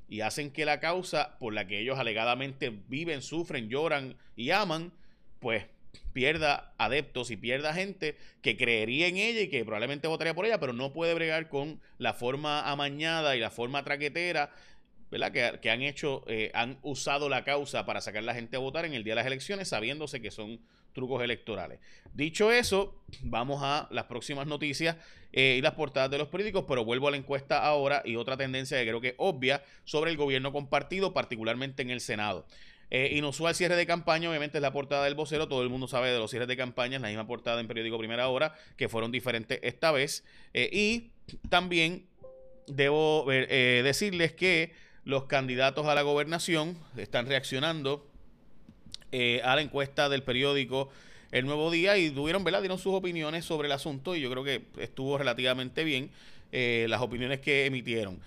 y 0.09 0.21
hacen 0.21 0.51
que 0.51 0.65
la 0.65 0.81
causa 0.81 1.39
por 1.39 1.53
la 1.53 1.67
que 1.67 1.81
ellos 1.81 1.99
alegadamente 1.99 2.71
viven, 2.89 3.21
sufren, 3.21 3.69
lloran 3.69 4.17
y 4.37 4.51
aman, 4.51 4.93
pues 5.41 5.67
pierda 6.13 6.75
adeptos 6.79 7.31
y 7.31 7.37
pierda 7.37 7.75
gente 7.75 8.17
que 8.43 8.57
creería 8.57 9.07
en 9.07 9.17
ella 9.17 9.43
y 9.43 9.49
que 9.49 9.65
probablemente 9.65 10.09
votaría 10.09 10.35
por 10.35 10.47
ella, 10.47 10.61
pero 10.61 10.73
no 10.73 10.93
puede 10.93 11.15
bregar 11.15 11.49
con 11.49 11.81
la 11.99 12.15
forma 12.15 12.71
amañada 12.71 13.37
y 13.37 13.41
la 13.41 13.51
forma 13.51 13.85
traquetera. 13.85 14.51
Que, 15.11 15.71
han 15.71 15.81
hecho, 15.81 16.23
eh, 16.29 16.51
han 16.53 16.79
usado 16.83 17.31
la 17.31 17.43
causa 17.43 17.87
para 17.87 18.03
sacar 18.03 18.23
a 18.23 18.27
la 18.27 18.35
gente 18.35 18.57
a 18.57 18.59
votar 18.59 18.85
en 18.85 18.93
el 18.93 19.05
día 19.05 19.13
de 19.13 19.17
las 19.17 19.27
elecciones, 19.27 19.69
sabiéndose 19.69 20.21
que 20.21 20.31
son 20.31 20.61
trucos 20.93 21.23
electorales. 21.23 21.81
Dicho 22.13 22.51
eso, 22.51 23.03
vamos 23.23 23.61
a 23.63 23.89
las 23.91 24.05
próximas 24.05 24.47
noticias 24.47 24.97
eh, 25.33 25.57
y 25.59 25.63
las 25.63 25.75
portadas 25.75 26.11
de 26.11 26.19
los 26.19 26.29
periódicos, 26.29 26.65
pero 26.67 26.85
vuelvo 26.85 27.09
a 27.09 27.11
la 27.11 27.17
encuesta 27.17 27.65
ahora 27.65 28.03
y 28.05 28.17
otra 28.17 28.37
tendencia 28.37 28.79
que 28.79 28.87
creo 28.87 29.01
que 29.01 29.09
es 29.09 29.15
obvia 29.19 29.63
sobre 29.85 30.11
el 30.11 30.17
gobierno 30.17 30.53
compartido, 30.53 31.15
particularmente 31.15 31.83
en 31.83 31.91
el 31.91 32.01
Senado. 32.01 32.47
Eh, 32.91 33.11
inusual 33.15 33.55
cierre 33.55 33.77
de 33.77 33.87
campaña, 33.87 34.31
obviamente 34.31 34.59
es 34.59 34.63
la 34.63 34.73
portada 34.73 35.05
del 35.05 35.15
vocero, 35.15 35.47
todo 35.47 35.63
el 35.63 35.69
mundo 35.69 35.89
sabe 35.89 36.11
de 36.11 36.19
los 36.19 36.31
cierres 36.31 36.49
de 36.49 36.57
campaña, 36.57 36.99
la 36.99 37.09
misma 37.09 37.27
portada 37.27 37.61
en 37.61 37.69
periódico 37.69 37.99
Primera 37.99 38.29
Hora, 38.29 38.55
que 38.77 38.89
fueron 38.89 39.13
diferentes 39.13 39.61
esta 39.63 39.93
vez. 39.93 40.25
Eh, 40.55 40.71
y 40.73 41.11
también 41.49 42.07
debo 42.67 43.27
eh, 43.31 43.83
decirles 43.85 44.33
que 44.33 44.73
los 45.05 45.25
candidatos 45.25 45.87
a 45.87 45.95
la 45.95 46.03
gobernación 46.03 46.79
están 46.97 47.27
reaccionando 47.27 48.07
a 49.43 49.57
la 49.57 49.63
encuesta 49.63 50.11
del 50.11 50.23
periódico 50.23 50.91
El 51.33 51.47
Nuevo 51.47 51.71
Día 51.71 51.97
y 51.97 52.11
tuvieron, 52.11 52.45
¿verdad? 52.45 52.61
Dieron 52.61 52.79
sus 52.79 52.93
opiniones 52.93 53.47
sobre 53.47 53.67
el 53.67 53.73
asunto 53.73 54.15
y 54.15 54.21
yo 54.21 54.31
creo 54.31 54.45
que 54.45 54.65
estuvo 54.79 55.17
relativamente 55.17 55.83
bien 55.83 56.11
las 56.53 57.01
opiniones 57.01 57.41
que 57.41 57.65
emitieron. 57.65 58.21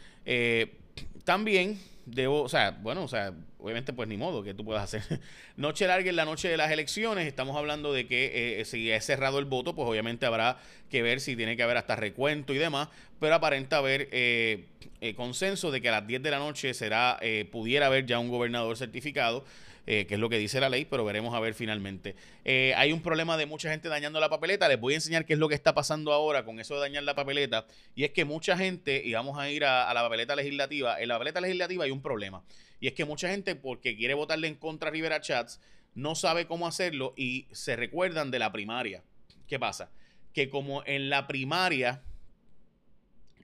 También 1.24 1.80
debo, 2.06 2.42
o 2.44 2.50
sea, 2.50 2.72
bueno, 2.72 3.04
o 3.04 3.08
sea, 3.08 3.34
obviamente 3.60 3.94
pues 3.94 4.08
ni 4.10 4.18
modo 4.18 4.44
que 4.44 4.54
tú 4.54 4.66
puedas 4.66 4.84
hacer. 4.84 5.20
noche 5.58 5.88
larga 5.88 6.10
en 6.10 6.16
la 6.16 6.26
noche 6.26 6.50
de 6.50 6.58
las 6.58 6.72
elecciones, 6.72 7.28
estamos 7.28 7.56
hablando 7.56 7.94
de 7.94 8.08
que 8.08 8.60
eh, 8.60 8.66
si 8.66 8.92
es 8.92 9.06
cerrado 9.06 9.40
el 9.40 9.46
voto, 9.46 9.76
pues 9.76 9.88
obviamente 9.88 10.26
habrá 10.26 10.58
que 10.90 11.02
ver 11.02 11.20
si 11.20 11.36
tiene 11.36 11.56
que 11.56 11.64
haber 11.64 11.78
hasta 11.78 11.96
recuento 11.96 12.54
y 12.54 12.58
demás, 12.58 12.90
pero 13.20 13.36
aparenta 13.36 13.78
haber 13.78 14.10
eh, 14.12 14.66
eh, 15.00 15.16
consenso 15.16 15.72
de 15.72 15.82
que 15.82 15.90
a 15.90 15.94
las 15.94 16.08
10 16.08 16.24
de 16.24 16.32
la 16.32 16.40
noche 16.40 16.74
será, 16.74 17.20
pudiera 17.52 17.86
haber 17.88 18.06
ya 18.06 18.20
un 18.20 18.30
gobernador 18.30 18.76
certificado. 18.78 19.46
Eh, 19.88 20.06
que 20.06 20.14
es 20.14 20.20
lo 20.20 20.30
que 20.30 20.38
dice 20.38 20.60
la 20.60 20.70
ley, 20.70 20.86
pero 20.86 21.04
veremos 21.04 21.34
a 21.34 21.40
ver 21.40 21.56
finalmente. 21.56 22.16
Eh, 22.46 22.74
hay 22.78 22.94
un 22.94 23.02
problema 23.02 23.36
de 23.36 23.48
mucha 23.48 23.72
gente 23.72 23.90
dañando 23.90 24.20
la 24.20 24.30
papeleta. 24.30 24.68
Les 24.70 24.80
voy 24.80 24.94
a 24.94 24.98
enseñar 24.98 25.26
qué 25.26 25.34
es 25.34 25.40
lo 25.40 25.50
que 25.50 25.56
está 25.56 25.74
pasando 25.74 26.14
ahora 26.14 26.46
con 26.46 26.60
eso 26.60 26.76
de 26.76 26.82
dañar 26.82 27.04
la 27.04 27.16
papeleta. 27.16 27.66
Y 27.96 28.04
es 28.04 28.12
que 28.12 28.24
mucha 28.24 28.56
gente, 28.56 29.02
y 29.04 29.14
vamos 29.14 29.40
a 29.40 29.50
ir 29.50 29.66
a, 29.66 29.92
la 29.92 30.02
papeleta 30.02 30.36
legislativa, 30.36 31.02
en 31.02 31.08
la 31.08 31.16
papeleta 31.16 31.42
legislativa 31.42 31.86
hay 31.86 31.92
un 31.92 32.02
problema. 32.02 32.44
Y 32.80 32.88
es 32.88 32.94
que 32.94 33.06
mucha 33.06 33.30
gente, 33.30 33.56
porque 33.56 33.98
quiere 33.98 34.14
votarle 34.14 34.48
en 34.48 34.56
contra 34.56 34.90
a 34.90 34.92
Rivera 34.92 35.20
Chats, 35.20 35.60
no 35.96 36.14
sabe 36.14 36.46
cómo 36.46 36.68
hacerlo 36.68 37.14
y 37.18 37.48
se 37.52 37.76
recuerdan 37.76 38.30
de 38.30 38.40
la 38.40 38.52
primaria. 38.52 39.04
¿Qué 39.48 39.58
pasa? 39.58 39.90
Que 40.32 40.50
como 40.50 40.84
en 40.86 41.10
la 41.10 41.28
primaria, 41.28 42.04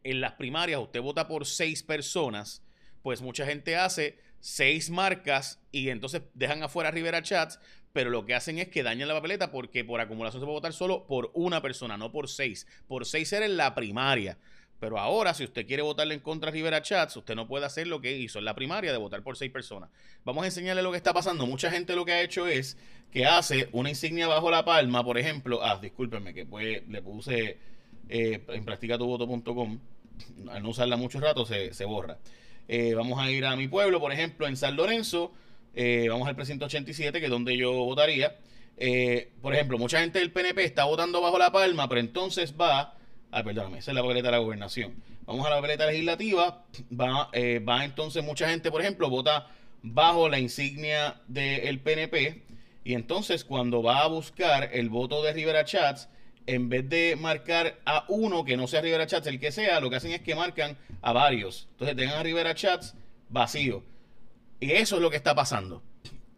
en 0.03 0.21
las 0.21 0.33
primarias 0.33 0.79
usted 0.79 1.01
vota 1.01 1.27
por 1.27 1.47
seis 1.47 1.81
personas, 1.81 2.61
pues 3.01 3.21
mucha 3.21 3.45
gente 3.45 3.75
hace 3.75 4.19
seis 4.47 4.89
marcas 4.89 5.59
y 5.73 5.89
entonces 5.89 6.21
dejan 6.33 6.63
afuera 6.63 6.89
Rivera 6.89 7.21
Chats, 7.21 7.59
pero 7.91 8.09
lo 8.09 8.25
que 8.25 8.33
hacen 8.33 8.59
es 8.59 8.69
que 8.69 8.81
dañan 8.81 9.09
la 9.09 9.13
papeleta 9.13 9.51
porque 9.51 9.83
por 9.83 9.99
acumulación 9.99 10.41
se 10.41 10.45
puede 10.45 10.59
votar 10.59 10.71
solo 10.71 11.05
por 11.05 11.31
una 11.33 11.61
persona, 11.61 11.97
no 11.97 12.13
por 12.13 12.29
seis. 12.29 12.65
Por 12.87 13.05
seis 13.05 13.33
era 13.33 13.45
en 13.45 13.57
la 13.57 13.75
primaria. 13.75 14.37
Pero 14.79 14.99
ahora, 14.99 15.33
si 15.33 15.43
usted 15.43 15.67
quiere 15.67 15.83
votarle 15.83 16.13
en 16.13 16.21
contra 16.21 16.49
a 16.49 16.53
Rivera 16.53 16.81
Chats, 16.81 17.17
usted 17.17 17.35
no 17.35 17.45
puede 17.45 17.65
hacer 17.65 17.87
lo 17.87 17.99
que 17.99 18.15
hizo 18.15 18.39
en 18.39 18.45
la 18.45 18.55
primaria 18.55 18.93
de 18.93 18.97
votar 18.97 19.21
por 19.21 19.35
seis 19.35 19.51
personas. 19.51 19.89
Vamos 20.23 20.43
a 20.43 20.45
enseñarle 20.45 20.81
lo 20.81 20.91
que 20.91 20.97
está 20.97 21.13
pasando. 21.13 21.45
Mucha 21.45 21.69
gente 21.69 21.93
lo 21.93 22.05
que 22.05 22.13
ha 22.13 22.21
hecho 22.21 22.47
es 22.47 22.77
que 23.11 23.25
hace 23.25 23.67
una 23.73 23.89
insignia 23.89 24.27
bajo 24.27 24.49
la 24.49 24.63
palma, 24.63 25.03
por 25.03 25.17
ejemplo. 25.17 25.61
Ah, 25.61 25.77
discúlpenme, 25.81 26.33
que 26.33 26.45
pues, 26.45 26.87
le 26.87 27.01
puse 27.01 27.57
eh, 28.07 28.45
en 28.47 28.63
practicatuvoto.com. 28.63 29.79
Al 30.49 30.63
no 30.63 30.69
usarla 30.69 30.95
mucho 30.95 31.19
rato, 31.19 31.45
se, 31.45 31.73
se 31.73 31.83
borra. 31.83 32.17
Eh, 32.67 32.93
vamos 32.93 33.19
a 33.19 33.31
ir 33.31 33.45
a 33.45 33.55
mi 33.55 33.67
pueblo, 33.67 33.99
por 33.99 34.11
ejemplo, 34.11 34.47
en 34.47 34.57
San 34.57 34.75
Lorenzo. 34.75 35.31
Eh, 35.73 36.07
vamos 36.09 36.27
al 36.27 36.35
precinto 36.35 36.65
87, 36.65 37.19
que 37.19 37.25
es 37.25 37.31
donde 37.31 37.55
yo 37.55 37.71
votaría. 37.71 38.37
Eh, 38.77 39.31
por 39.41 39.53
ejemplo, 39.53 39.77
mucha 39.77 39.99
gente 39.99 40.19
del 40.19 40.31
PNP 40.31 40.63
está 40.63 40.85
votando 40.85 41.21
bajo 41.21 41.37
la 41.37 41.51
palma, 41.51 41.87
pero 41.87 42.01
entonces 42.01 42.55
va. 42.59 42.95
Ah, 43.31 43.43
perdóname, 43.43 43.79
esa 43.79 43.91
es 43.91 43.95
la 43.95 44.01
papeleta 44.01 44.27
de 44.27 44.31
la 44.31 44.37
gobernación. 44.39 44.95
Vamos 45.25 45.45
a 45.45 45.49
la 45.49 45.55
papeleta 45.57 45.85
legislativa. 45.85 46.65
Va, 46.91 47.29
va 47.67 47.85
entonces 47.85 48.23
mucha 48.23 48.49
gente, 48.49 48.71
por 48.71 48.81
ejemplo, 48.81 49.09
vota 49.09 49.47
bajo 49.81 50.29
la 50.29 50.39
insignia 50.39 51.21
del 51.27 51.79
PNP. 51.79 52.43
Y 52.83 52.93
entonces, 52.93 53.43
cuando 53.43 53.83
va 53.83 54.03
a 54.03 54.07
buscar 54.07 54.69
el 54.71 54.89
voto 54.89 55.21
de 55.21 55.33
Rivera 55.33 55.65
Chats, 55.65 56.07
en 56.47 56.69
vez 56.69 56.89
de 56.89 57.15
marcar 57.17 57.79
a 57.85 58.05
uno 58.07 58.45
que 58.45 58.57
no 58.57 58.67
sea 58.67 58.81
Rivera 58.81 59.05
Chats, 59.05 59.27
el 59.27 59.39
que 59.39 59.51
sea, 59.51 59.79
lo 59.79 59.89
que 59.89 59.97
hacen 59.97 60.11
es 60.11 60.21
que 60.21 60.33
marcan 60.33 60.77
a 61.01 61.11
varios. 61.11 61.67
Entonces 61.71 61.95
tengan 61.95 62.17
a 62.17 62.23
Rivera 62.23 62.55
Chats 62.55 62.95
vacío. 63.29 63.83
Y 64.59 64.71
eso 64.71 64.95
es 64.95 65.01
lo 65.01 65.09
que 65.09 65.17
está 65.17 65.35
pasando. 65.35 65.83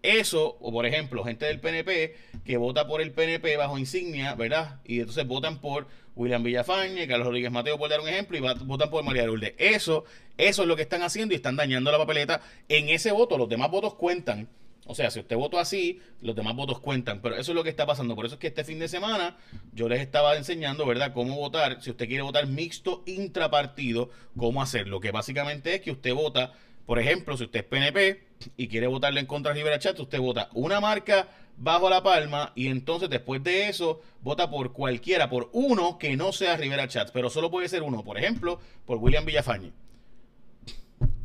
Eso, 0.01 0.58
o 0.62 0.72
por 0.72 0.86
ejemplo, 0.86 1.24
gente 1.24 1.46
del 1.46 1.60
PNP 1.60 2.16
que 2.44 2.58
vota 2.58 2.88
por 2.88 3.01
el 3.01 3.12
PNP 3.12 3.56
bajo 3.58 3.78
insignia, 3.78 4.34
¿verdad? 4.34 4.80
Y 4.84 5.00
entonces 5.00 5.28
votan 5.28 5.60
por 5.60 5.88
William 6.16 6.42
Villafañe, 6.42 7.08
Carlos 7.08 7.28
Rodríguez 7.28 7.51
Mateo, 7.51 7.78
por 7.78 7.89
dar 7.89 8.00
un 8.00 8.10
ejemplo, 8.10 8.38
y 8.38 8.42
votan 8.42 8.89
por 8.89 9.04
María 9.04 9.25
Lourdes. 9.25 9.54
Eso, 9.58 10.06
eso 10.38 10.62
es 10.63 10.68
lo 10.68 10.75
que 10.75 10.82
están 10.82 11.04
haciendo 11.04 11.34
y 11.34 11.38
están 11.38 11.56
dañando 11.56 11.92
la 11.92 11.98
papeleta. 11.98 12.42
En 12.68 12.89
ese 12.89 13.12
voto, 13.12 13.38
los 13.38 13.48
demás 13.48 13.70
votos 13.70 13.94
cuentan 13.96 14.50
o 14.89 14.96
sea, 14.96 15.12
si 15.12 15.19
usted 15.19 15.36
votó 15.36 15.60
así, 15.60 16.01
los 16.19 16.36
demás 16.36 16.55
votos 16.55 16.79
cuentan. 16.79 17.22
Pero 17.22 17.36
eso 17.36 17.51
es 17.51 17.55
lo 17.55 17.63
que 17.63 17.69
está 17.69 17.86
pasando. 17.86 18.15
Por 18.15 18.25
eso 18.25 18.36
es 18.36 18.39
que 18.39 18.48
este 18.48 18.63
fin 18.63 18.79
de 18.79 18.88
semana 18.88 19.38
yo 19.72 19.88
les 19.88 20.01
estaba 20.01 20.36
enseñando, 20.36 20.84
¿verdad?, 20.84 21.13
cómo 21.13 21.36
votar. 21.36 21.79
Si 21.79 21.91
usted 21.91 22.08
quiere 22.08 22.24
votar 22.24 22.48
mixto 22.48 23.03
intrapartido, 23.05 24.10
cómo 24.36 24.63
hacerlo. 24.63 25.00
Que 25.00 25.12
básicamente 25.12 25.75
es 25.75 25.81
que 25.81 25.91
usted 25.91 26.12
vota, 26.15 26.53
por 26.88 26.98
ejemplo, 26.98 27.38
si 27.38 27.43
usted 27.43 27.60
es 27.60 27.65
PNP 27.65 28.24
y 28.58 28.67
quiere 28.67 28.88
votarle 28.88 29.19
en 29.19 29.27
contra 29.27 29.53
de 29.53 29.60
Rivera 29.60 29.77
Chat, 29.77 30.00
usted 30.00 30.17
vota 30.17 30.50
una 30.53 30.79
marca 30.79 31.27
bajo 31.55 31.88
la 31.88 32.01
palma 32.01 32.51
y 32.55 32.65
entonces 32.65 33.12
después 33.12 33.43
de 33.43 33.69
eso 33.69 34.01
vota 34.22 34.50
por 34.50 34.74
cualquiera, 34.74 35.29
por 35.29 35.51
uno 35.53 36.00
que 36.00 36.17
no 36.17 36.31
sea 36.31 36.58
Rivera 36.58 36.88
Chat, 36.88 37.12
pero 37.13 37.29
solo 37.29 37.51
puede 37.51 37.69
ser 37.69 37.84
uno, 37.84 38.03
por 38.03 38.17
ejemplo, 38.17 38.60
por 38.88 38.98
William 38.98 39.24
Villafañe. 39.24 39.72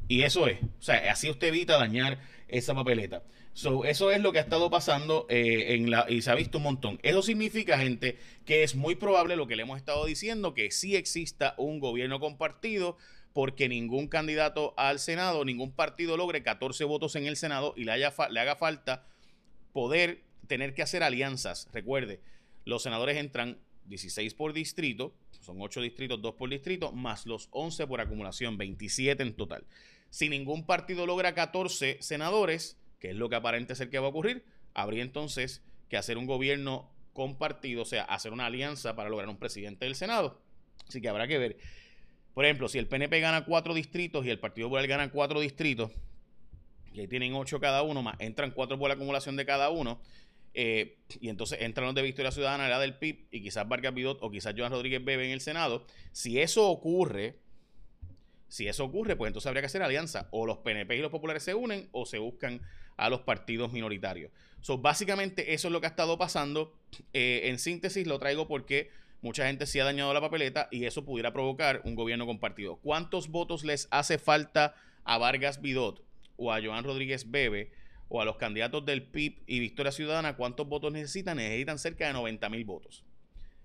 Y 0.06 0.20
eso 0.20 0.48
es, 0.48 0.58
o 0.62 0.82
sea, 0.82 1.10
así 1.10 1.30
usted 1.30 1.48
evita 1.48 1.78
dañar 1.78 2.18
esa 2.48 2.74
papeleta. 2.74 3.22
So, 3.54 3.84
eso 3.84 4.10
es 4.10 4.20
lo 4.20 4.32
que 4.32 4.38
ha 4.38 4.42
estado 4.42 4.68
pasando 4.68 5.26
eh, 5.30 5.74
en 5.74 5.88
la, 5.88 6.06
y 6.08 6.22
se 6.22 6.30
ha 6.30 6.34
visto 6.34 6.58
un 6.58 6.64
montón. 6.64 6.98
Eso 7.04 7.22
significa, 7.22 7.78
gente, 7.78 8.18
que 8.44 8.64
es 8.64 8.74
muy 8.74 8.96
probable 8.96 9.36
lo 9.36 9.46
que 9.46 9.54
le 9.54 9.62
hemos 9.62 9.78
estado 9.78 10.04
diciendo, 10.06 10.54
que 10.54 10.72
sí 10.72 10.96
exista 10.96 11.54
un 11.56 11.78
gobierno 11.78 12.18
compartido, 12.18 12.96
porque 13.32 13.68
ningún 13.68 14.08
candidato 14.08 14.74
al 14.76 14.98
Senado, 14.98 15.44
ningún 15.44 15.70
partido 15.70 16.16
logre 16.16 16.42
14 16.42 16.82
votos 16.82 17.14
en 17.14 17.26
el 17.26 17.36
Senado 17.36 17.74
y 17.76 17.84
le, 17.84 17.92
haya 17.92 18.12
le 18.28 18.40
haga 18.40 18.56
falta 18.56 19.06
poder 19.72 20.24
tener 20.48 20.74
que 20.74 20.82
hacer 20.82 21.04
alianzas. 21.04 21.68
Recuerde, 21.72 22.20
los 22.64 22.82
senadores 22.82 23.16
entran 23.18 23.58
16 23.86 24.34
por 24.34 24.52
distrito, 24.52 25.14
son 25.40 25.62
8 25.62 25.80
distritos, 25.80 26.20
2 26.20 26.34
por 26.34 26.50
distrito, 26.50 26.90
más 26.90 27.24
los 27.24 27.48
11 27.52 27.86
por 27.86 28.00
acumulación, 28.00 28.58
27 28.58 29.22
en 29.22 29.34
total. 29.34 29.64
Si 30.10 30.28
ningún 30.28 30.66
partido 30.66 31.06
logra 31.06 31.34
14 31.34 31.98
senadores, 32.00 32.78
que 33.04 33.10
es 33.10 33.16
lo 33.16 33.28
que 33.28 33.36
aparente 33.36 33.74
ser 33.74 33.90
que 33.90 33.98
va 33.98 34.06
a 34.06 34.08
ocurrir, 34.08 34.46
habría 34.72 35.02
entonces 35.02 35.62
que 35.90 35.98
hacer 35.98 36.16
un 36.16 36.24
gobierno 36.24 36.90
compartido, 37.12 37.82
o 37.82 37.84
sea, 37.84 38.02
hacer 38.04 38.32
una 38.32 38.46
alianza 38.46 38.96
para 38.96 39.10
lograr 39.10 39.28
un 39.28 39.36
presidente 39.36 39.84
del 39.84 39.94
Senado. 39.94 40.40
Así 40.88 41.02
que 41.02 41.10
habrá 41.10 41.28
que 41.28 41.36
ver. 41.36 41.58
Por 42.32 42.46
ejemplo, 42.46 42.66
si 42.66 42.78
el 42.78 42.88
PNP 42.88 43.20
gana 43.20 43.44
cuatro 43.44 43.74
distritos 43.74 44.24
y 44.24 44.30
el 44.30 44.38
Partido 44.38 44.68
Popular 44.68 44.86
gana 44.86 45.10
cuatro 45.10 45.40
distritos, 45.40 45.90
y 46.94 47.00
ahí 47.00 47.06
tienen 47.06 47.34
ocho 47.34 47.60
cada 47.60 47.82
uno, 47.82 48.02
más 48.02 48.16
entran 48.20 48.52
cuatro 48.52 48.78
por 48.78 48.88
la 48.88 48.94
acumulación 48.94 49.36
de 49.36 49.44
cada 49.44 49.68
uno, 49.68 50.00
eh, 50.54 50.96
y 51.20 51.28
entonces 51.28 51.60
entran 51.60 51.84
los 51.84 51.94
de 51.94 52.00
Victoria 52.00 52.30
Ciudadana, 52.30 52.70
la 52.70 52.78
del 52.78 52.96
PIB, 52.96 53.26
y 53.30 53.42
quizás 53.42 53.68
Vargas 53.68 53.92
Bidot 53.92 54.16
o 54.22 54.30
quizás 54.30 54.54
Joan 54.56 54.72
Rodríguez 54.72 55.04
Bebe 55.04 55.26
en 55.26 55.32
el 55.32 55.42
Senado. 55.42 55.84
Si 56.12 56.40
eso 56.40 56.70
ocurre, 56.70 57.38
si 58.48 58.66
eso 58.66 58.84
ocurre, 58.84 59.14
pues 59.14 59.28
entonces 59.28 59.46
habría 59.46 59.60
que 59.60 59.66
hacer 59.66 59.82
alianza. 59.82 60.28
O 60.30 60.46
los 60.46 60.56
PNP 60.58 60.96
y 60.96 61.00
los 61.00 61.10
populares 61.10 61.42
se 61.42 61.54
unen 61.54 61.90
o 61.92 62.06
se 62.06 62.18
buscan 62.18 62.62
a 62.96 63.08
los 63.10 63.20
partidos 63.20 63.72
minoritarios. 63.72 64.30
So, 64.60 64.78
básicamente 64.78 65.54
eso 65.54 65.68
es 65.68 65.72
lo 65.72 65.80
que 65.80 65.86
ha 65.86 65.90
estado 65.90 66.16
pasando. 66.18 66.74
Eh, 67.12 67.42
en 67.44 67.58
síntesis 67.58 68.06
lo 68.06 68.18
traigo 68.18 68.48
porque 68.48 68.90
mucha 69.20 69.46
gente 69.46 69.66
sí 69.66 69.78
ha 69.80 69.84
dañado 69.84 70.12
la 70.14 70.20
papeleta 70.20 70.68
y 70.70 70.84
eso 70.84 71.04
pudiera 71.04 71.32
provocar 71.32 71.82
un 71.84 71.94
gobierno 71.94 72.26
compartido. 72.26 72.76
¿Cuántos 72.76 73.28
votos 73.28 73.64
les 73.64 73.88
hace 73.90 74.18
falta 74.18 74.74
a 75.04 75.18
Vargas 75.18 75.60
Bidot 75.60 76.02
o 76.36 76.52
a 76.52 76.62
Joan 76.62 76.84
Rodríguez 76.84 77.30
Bebe 77.30 77.72
o 78.08 78.20
a 78.20 78.24
los 78.24 78.36
candidatos 78.36 78.84
del 78.86 79.02
PIB 79.02 79.42
y 79.46 79.58
Victoria 79.58 79.92
Ciudadana? 79.92 80.36
¿Cuántos 80.36 80.66
votos 80.68 80.92
necesitan? 80.92 81.36
Necesitan 81.36 81.78
cerca 81.78 82.06
de 82.06 82.12
90 82.14 82.48
mil 82.48 82.64
votos 82.64 83.04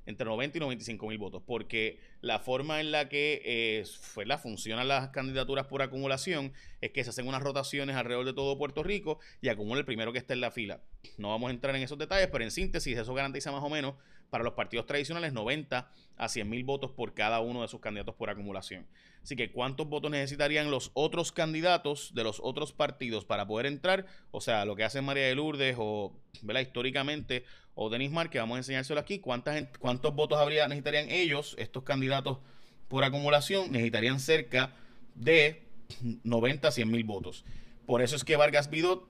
entre 0.09 0.25
90 0.25 0.57
y 0.57 0.61
95 0.61 1.07
mil 1.07 1.19
votos, 1.19 1.43
porque 1.45 1.99
la 2.21 2.39
forma 2.39 2.79
en 2.79 2.91
la 2.91 3.09
que 3.09 3.41
eh, 3.45 3.85
fue 4.01 4.25
la 4.25 4.39
funcionan 4.39 4.87
las 4.87 5.09
candidaturas 5.09 5.67
por 5.67 5.83
acumulación 5.83 6.51
es 6.81 6.89
que 6.89 7.03
se 7.03 7.11
hacen 7.11 7.27
unas 7.27 7.43
rotaciones 7.43 7.95
alrededor 7.95 8.25
de 8.25 8.33
todo 8.33 8.57
Puerto 8.57 8.81
Rico 8.81 9.19
y 9.39 9.49
acumula 9.49 9.79
el 9.79 9.85
primero 9.85 10.11
que 10.11 10.17
está 10.17 10.33
en 10.33 10.41
la 10.41 10.49
fila. 10.49 10.81
No 11.17 11.29
vamos 11.29 11.49
a 11.49 11.53
entrar 11.53 11.75
en 11.75 11.83
esos 11.83 11.99
detalles, 11.99 12.27
pero 12.31 12.43
en 12.43 12.49
síntesis 12.49 12.97
eso 12.97 13.13
garantiza 13.13 13.51
más 13.51 13.63
o 13.63 13.69
menos 13.69 13.93
para 14.29 14.43
los 14.43 14.53
partidos 14.53 14.85
tradicionales 14.85 15.33
90 15.33 15.91
a 16.17 16.29
100 16.29 16.49
mil 16.49 16.63
votos 16.63 16.91
por 16.91 17.13
cada 17.13 17.39
uno 17.39 17.61
de 17.61 17.67
sus 17.67 17.79
candidatos 17.79 18.15
por 18.15 18.29
acumulación. 18.29 18.85
Así 19.23 19.35
que, 19.35 19.51
¿cuántos 19.51 19.87
votos 19.87 20.11
necesitarían 20.11 20.71
los 20.71 20.91
otros 20.93 21.31
candidatos 21.31 22.13
de 22.13 22.23
los 22.23 22.39
otros 22.41 22.71
partidos 22.71 23.25
para 23.25 23.45
poder 23.47 23.65
entrar? 23.65 24.05
O 24.31 24.41
sea, 24.41 24.65
lo 24.65 24.75
que 24.75 24.83
hace 24.83 25.01
María 25.01 25.25
de 25.25 25.35
Lourdes 25.35 25.75
o, 25.77 26.13
¿verdad? 26.41 26.61
Históricamente, 26.61 27.43
o 27.75 27.89
Denis 27.89 28.11
Mar, 28.11 28.29
que 28.29 28.39
vamos 28.39 28.55
a 28.55 28.59
enseñárselo 28.59 28.99
aquí, 28.99 29.19
¿cuántas, 29.19 29.65
¿cuántos 29.79 30.15
votos 30.15 30.37
habría, 30.39 30.67
necesitarían 30.67 31.09
ellos, 31.09 31.55
estos 31.57 31.83
candidatos 31.83 32.39
por 32.87 33.03
acumulación? 33.03 33.71
Necesitarían 33.71 34.19
cerca 34.19 34.73
de 35.15 35.63
90 36.23 36.67
a 36.67 36.71
100 36.71 36.91
mil 36.91 37.03
votos. 37.03 37.45
Por 37.85 38.01
eso 38.01 38.15
es 38.15 38.23
que 38.23 38.35
Vargas 38.35 38.69
Bidot 38.69 39.07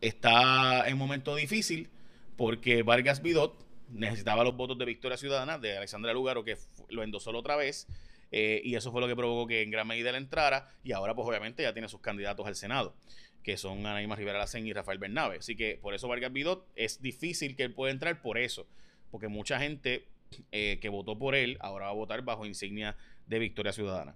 está 0.00 0.88
en 0.88 0.96
momento 0.96 1.34
difícil, 1.34 1.90
porque 2.36 2.82
Vargas 2.82 3.22
Bidot 3.22 3.67
necesitaba 3.90 4.44
los 4.44 4.56
votos 4.56 4.78
de 4.78 4.84
Victoria 4.84 5.16
Ciudadana, 5.16 5.58
de 5.58 5.76
Alexandra 5.76 6.12
Lugaro, 6.12 6.44
que 6.44 6.56
lo 6.88 7.02
endosó 7.02 7.32
la 7.32 7.38
otra 7.38 7.56
vez, 7.56 7.86
eh, 8.30 8.60
y 8.64 8.74
eso 8.74 8.92
fue 8.92 9.00
lo 9.00 9.08
que 9.08 9.16
provocó 9.16 9.46
que 9.46 9.62
en 9.62 9.70
gran 9.70 9.86
medida 9.86 10.12
le 10.12 10.18
entrara, 10.18 10.68
y 10.84 10.92
ahora 10.92 11.14
pues 11.14 11.26
obviamente 11.26 11.62
ya 11.62 11.72
tiene 11.72 11.88
sus 11.88 12.00
candidatos 12.00 12.46
al 12.46 12.56
Senado, 12.56 12.94
que 13.42 13.56
son 13.56 13.86
Anaíma 13.86 14.16
Rivera 14.16 14.38
Lacen 14.38 14.66
y 14.66 14.72
Rafael 14.72 14.98
Bernabe. 14.98 15.38
Así 15.38 15.56
que 15.56 15.78
por 15.80 15.94
eso 15.94 16.08
Vargas 16.08 16.32
Bidot 16.32 16.66
es 16.76 17.00
difícil 17.00 17.56
que 17.56 17.64
él 17.64 17.72
pueda 17.72 17.92
entrar 17.92 18.20
por 18.20 18.38
eso, 18.38 18.66
porque 19.10 19.28
mucha 19.28 19.58
gente 19.58 20.06
eh, 20.52 20.78
que 20.80 20.88
votó 20.88 21.18
por 21.18 21.34
él 21.34 21.56
ahora 21.60 21.86
va 21.86 21.92
a 21.92 21.94
votar 21.94 22.22
bajo 22.22 22.44
insignia 22.44 22.96
de 23.26 23.38
Victoria 23.38 23.72
Ciudadana. 23.72 24.14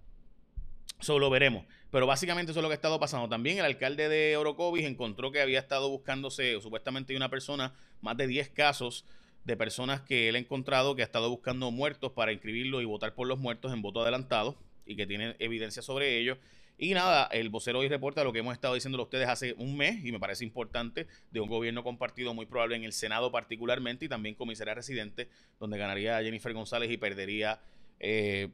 Solo 1.01 1.31
veremos. 1.31 1.65
Pero 1.91 2.07
básicamente 2.07 2.53
eso 2.53 2.61
es 2.61 2.63
lo 2.63 2.69
que 2.69 2.75
ha 2.75 2.77
estado 2.77 3.01
pasando. 3.01 3.29
También 3.29 3.59
el 3.59 3.65
alcalde 3.65 4.09
de 4.09 4.37
Orocovis 4.37 4.87
encontró 4.87 5.33
que 5.33 5.41
había 5.41 5.59
estado 5.59 5.91
buscándose, 5.91 6.57
o 6.57 6.61
supuestamente 6.61 7.17
una 7.17 7.29
persona, 7.29 7.75
más 8.01 8.17
de 8.17 8.27
10 8.27 8.51
casos 8.51 9.05
de 9.45 9.57
personas 9.57 10.01
que 10.03 10.29
él 10.29 10.37
ha 10.37 10.39
encontrado 10.39 10.95
que 10.95 11.03
ha 11.03 11.05
estado 11.05 11.29
buscando 11.29 11.71
muertos 11.71 12.13
para 12.13 12.33
inscribirlo 12.33 12.81
y 12.81 12.85
votar 12.85 13.15
por 13.15 13.27
los 13.27 13.39
muertos 13.39 13.73
en 13.73 13.83
voto 13.83 14.03
adelantado 14.03 14.57
y 14.87 14.97
que 14.97 15.07
tiene 15.07 15.37
evidencia 15.39 15.83
sobre 15.83 16.19
ello. 16.19 16.39
Y 16.79 16.95
nada, 16.95 17.29
el 17.31 17.49
vocero 17.49 17.81
hoy 17.81 17.89
reporta 17.89 18.25
lo 18.25 18.33
que 18.33 18.41
hemos 18.41 18.55
estado 18.55 18.75
diciendo 18.75 19.01
ustedes 19.01 19.29
hace 19.29 19.55
un 19.55 19.77
mes 19.77 20.05
y 20.05 20.11
me 20.11 20.19
parece 20.19 20.45
importante 20.45 21.07
de 21.31 21.41
un 21.41 21.49
gobierno 21.49 21.85
compartido 21.85 22.35
muy 22.35 22.47
probable 22.47 22.77
en 22.77 22.85
el 22.85 22.93
Senado 22.93 23.31
particularmente 23.31 24.07
y 24.07 24.09
también 24.09 24.35
comisaría 24.35 24.75
residente, 24.75 25.29
donde 25.61 25.79
ganaría 25.79 26.21
Jennifer 26.23 26.53
González 26.53 26.91
y 26.91 26.97
perdería 26.97 27.61
eh, 28.01 28.49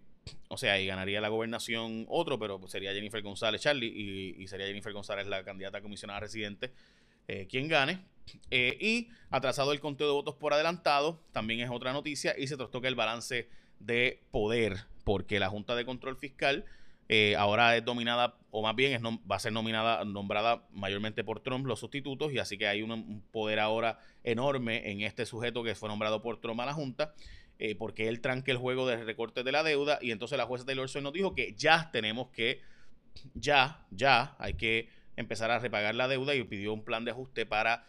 o 0.49 0.57
sea, 0.57 0.81
y 0.81 0.87
ganaría 0.87 1.21
la 1.21 1.29
gobernación 1.29 2.07
otro, 2.09 2.39
pero 2.39 2.61
sería 2.69 2.93
Jennifer 2.93 3.23
González, 3.23 3.63
Charlie, 3.63 3.87
y, 4.39 4.47
sería 4.47 4.67
Jennifer 4.67 4.93
González 4.93 5.27
la 5.27 5.43
candidata 5.45 5.79
a 5.79 5.81
comisionada 5.81 6.21
residente, 6.21 6.71
eh, 7.27 7.47
quien 7.49 7.69
gane. 7.69 7.99
Eh, 8.51 8.77
y 8.81 9.09
atrasado 9.31 9.73
el 9.73 9.81
conteo 9.81 10.07
de 10.07 10.13
votos 10.13 10.35
por 10.35 10.53
adelantado, 10.53 11.21
también 11.33 11.61
es 11.61 11.71
otra 11.71 11.93
noticia, 11.93 12.35
y 12.39 12.47
se 12.47 12.57
trastoca 12.57 12.89
el 12.89 12.95
balance 12.95 13.49
de 13.81 14.23
poder, 14.31 14.77
porque 15.05 15.39
la 15.39 15.49
Junta 15.49 15.75
de 15.75 15.85
Control 15.85 16.17
Fiscal 16.17 16.65
eh, 17.09 17.37
ahora 17.37 17.77
es 17.77 17.85
dominada, 17.85 18.37
o 18.51 18.63
más 18.63 18.77
bien 18.77 18.93
es 18.93 19.03
va 19.03 19.37
a 19.37 19.41
ser 19.41 19.53
nominada, 19.53 20.05
nombrada 20.05 20.67
mayormente 20.73 21.25
por 21.25 21.41
Trump 21.41 21.67
los 21.67 21.81
sustitutos, 21.81 22.33
y 22.33 22.39
así 22.39 22.59
que 22.59 22.67
hay 22.67 22.83
un 22.83 23.23
poder 23.31 23.61
ahora 23.61 23.99
enorme 24.25 24.91
en 24.91 25.01
este 25.01 25.25
sujeto 25.25 25.63
que 25.63 25.75
fue 25.75 25.89
nombrado 25.89 26.21
por 26.21 26.41
Trump 26.41 26.61
a 26.61 26.67
la 26.67 26.75
Junta. 26.75 27.15
Eh, 27.61 27.75
porque 27.75 28.07
él 28.07 28.21
tranque 28.21 28.53
el 28.53 28.57
juego 28.57 28.87
de 28.87 29.03
recorte 29.03 29.43
de 29.43 29.51
la 29.51 29.65
deuda 29.65 29.99
y 30.01 30.13
entonces 30.13 30.39
la 30.39 30.47
jueza 30.47 30.65
Taylor 30.65 30.89
Swift 30.89 31.03
nos 31.03 31.13
dijo 31.13 31.35
que 31.35 31.55
ya 31.55 31.91
tenemos 31.91 32.29
que, 32.29 32.63
ya, 33.35 33.85
ya 33.91 34.37
hay 34.39 34.55
que 34.55 34.89
empezar 35.17 35.51
a 35.51 35.59
repagar 35.59 35.97
la 35.97 36.07
deuda 36.07 36.37
y 36.37 36.45
pidió 36.45 36.73
un 36.73 36.85
plan 36.85 37.05
de 37.05 37.11
ajuste 37.11 37.47
para 37.47 37.85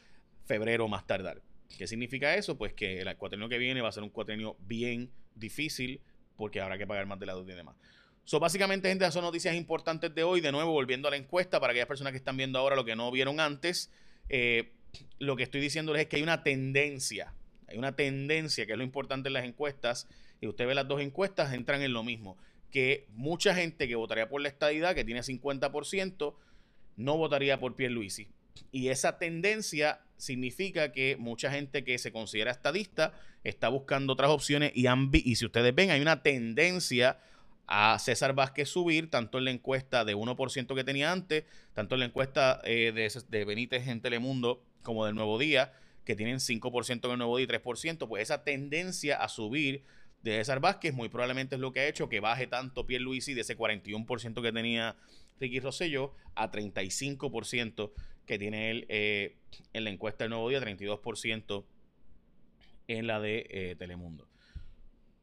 febrero 0.46 0.88
más 0.88 1.06
tardar. 1.06 1.42
¿Qué 1.78 1.88
significa 1.88 2.36
eso? 2.36 2.58
Pues 2.58 2.74
que 2.74 3.02
el 3.02 3.16
cuatrenio 3.18 3.50
que 3.50 3.58
viene 3.58 3.82
va 3.82 3.90
a 3.90 3.92
ser 3.92 4.04
un 4.04 4.10
cuatrenio 4.10 4.58
bien 4.62 5.12
difícil 5.36 6.02
porque 6.36 6.62
habrá 6.62 6.78
que 6.78 6.88
pagar 6.88 7.06
más 7.06 7.20
de 7.20 7.26
la 7.26 7.36
deuda 7.36 7.54
y 7.54 7.56
demás. 7.56 7.76
So, 8.24 8.40
básicamente, 8.40 8.90
gente, 8.90 9.04
esas 9.04 9.14
son 9.14 9.24
noticias 9.24 9.56
importantes 9.56 10.14
de 10.14 10.24
hoy. 10.24 10.42
De 10.42 10.52
nuevo, 10.52 10.72
volviendo 10.72 11.08
a 11.08 11.12
la 11.12 11.18
encuesta, 11.18 11.60
para 11.60 11.72
aquellas 11.72 11.88
personas 11.88 12.12
que 12.12 12.18
están 12.18 12.38
viendo 12.38 12.60
ahora 12.60 12.76
lo 12.76 12.86
que 12.86 12.96
no 12.96 13.12
vieron 13.12 13.40
antes, 13.40 13.92
eh, 14.30 14.72
lo 15.18 15.36
que 15.36 15.44
estoy 15.44 15.62
diciéndoles 15.62 16.04
es 16.04 16.08
que 16.08 16.18
hay 16.18 16.24
una 16.24 16.44
tendencia 16.44 17.34
hay 17.70 17.78
una 17.78 17.96
tendencia, 17.96 18.66
que 18.66 18.72
es 18.72 18.78
lo 18.78 18.84
importante 18.84 19.30
en 19.30 19.34
las 19.34 19.46
encuestas, 19.46 20.08
y 20.42 20.48
usted 20.48 20.66
ve 20.68 20.76
las 20.76 20.88
dos 20.88 21.02
encuestas, 21.02 21.54
entran 21.54 21.82
en 21.82 21.94
lo 21.94 22.04
mismo, 22.04 22.38
que 22.72 23.08
mucha 23.12 23.56
gente 23.56 23.88
que 23.88 23.96
votaría 23.96 24.30
por 24.30 24.42
la 24.42 24.50
estadidad, 24.50 24.96
que 24.96 25.04
tiene 25.04 25.22
50%, 25.22 26.36
no 26.98 27.18
votaría 27.18 27.60
por 27.60 27.76
Pierluisi. 27.76 28.28
Y 28.72 28.90
esa 28.90 29.18
tendencia 29.18 30.02
significa 30.18 30.92
que 30.92 31.16
mucha 31.18 31.52
gente 31.52 31.84
que 31.84 31.98
se 31.98 32.12
considera 32.12 32.52
estadista 32.52 33.14
está 33.44 33.70
buscando 33.70 34.14
otras 34.14 34.30
opciones 34.30 34.72
y, 34.76 34.86
y 35.14 35.36
si 35.36 35.46
ustedes 35.46 35.74
ven, 35.74 35.92
hay 35.92 36.02
una 36.02 36.22
tendencia 36.22 37.20
a 37.68 37.98
César 38.00 38.34
Vázquez 38.34 38.68
subir, 38.68 39.10
tanto 39.10 39.38
en 39.38 39.46
la 39.46 39.52
encuesta 39.52 40.04
de 40.04 40.16
1% 40.16 40.76
que 40.76 40.84
tenía 40.84 41.12
antes, 41.12 41.46
tanto 41.74 41.96
en 41.96 42.00
la 42.00 42.06
encuesta 42.08 42.60
eh, 42.64 42.92
de, 42.94 43.12
de 43.30 43.46
Benítez 43.46 43.88
en 43.88 44.02
Telemundo 44.02 44.64
como 44.82 45.06
del 45.06 45.16
Nuevo 45.16 45.38
Día, 45.38 45.72
que 46.04 46.16
tienen 46.16 46.38
5% 46.38 47.06
en 47.06 47.12
el 47.12 47.18
nuevo 47.20 47.38
día 47.38 47.46
y 47.46 47.48
3%, 47.48 48.08
pues 48.08 48.24
esa 48.24 48.44
tendencia 48.44 49.22
a 49.22 49.30
subir 49.30 49.84
de 50.24 50.38
César 50.38 50.60
Vázquez 50.60 50.94
muy 50.96 51.10
probablemente 51.10 51.56
es 51.56 51.62
lo 51.62 51.72
que 51.72 51.82
ha 51.82 51.88
hecho 51.88 52.10
que 52.10 52.20
baje 52.20 52.48
tanto 52.48 52.88
Pierluisi 52.88 53.36
de 53.36 53.42
ese 53.42 53.56
41% 53.56 54.42
que 54.42 54.52
tenía 54.52 54.96
Ricky 55.40 55.60
Rosselló 55.60 56.14
a 56.36 56.52
35% 56.52 57.92
que 58.26 58.38
tiene 58.38 58.72
él 58.72 58.86
eh, 58.90 59.38
en 59.74 59.84
la 59.84 59.90
encuesta 59.90 60.24
del 60.24 60.32
nuevo 60.32 60.50
día, 60.50 60.62
32% 60.62 61.66
en 62.88 63.08
la 63.08 63.20
de 63.20 63.48
eh, 63.50 63.76
Telemundo. 63.78 64.28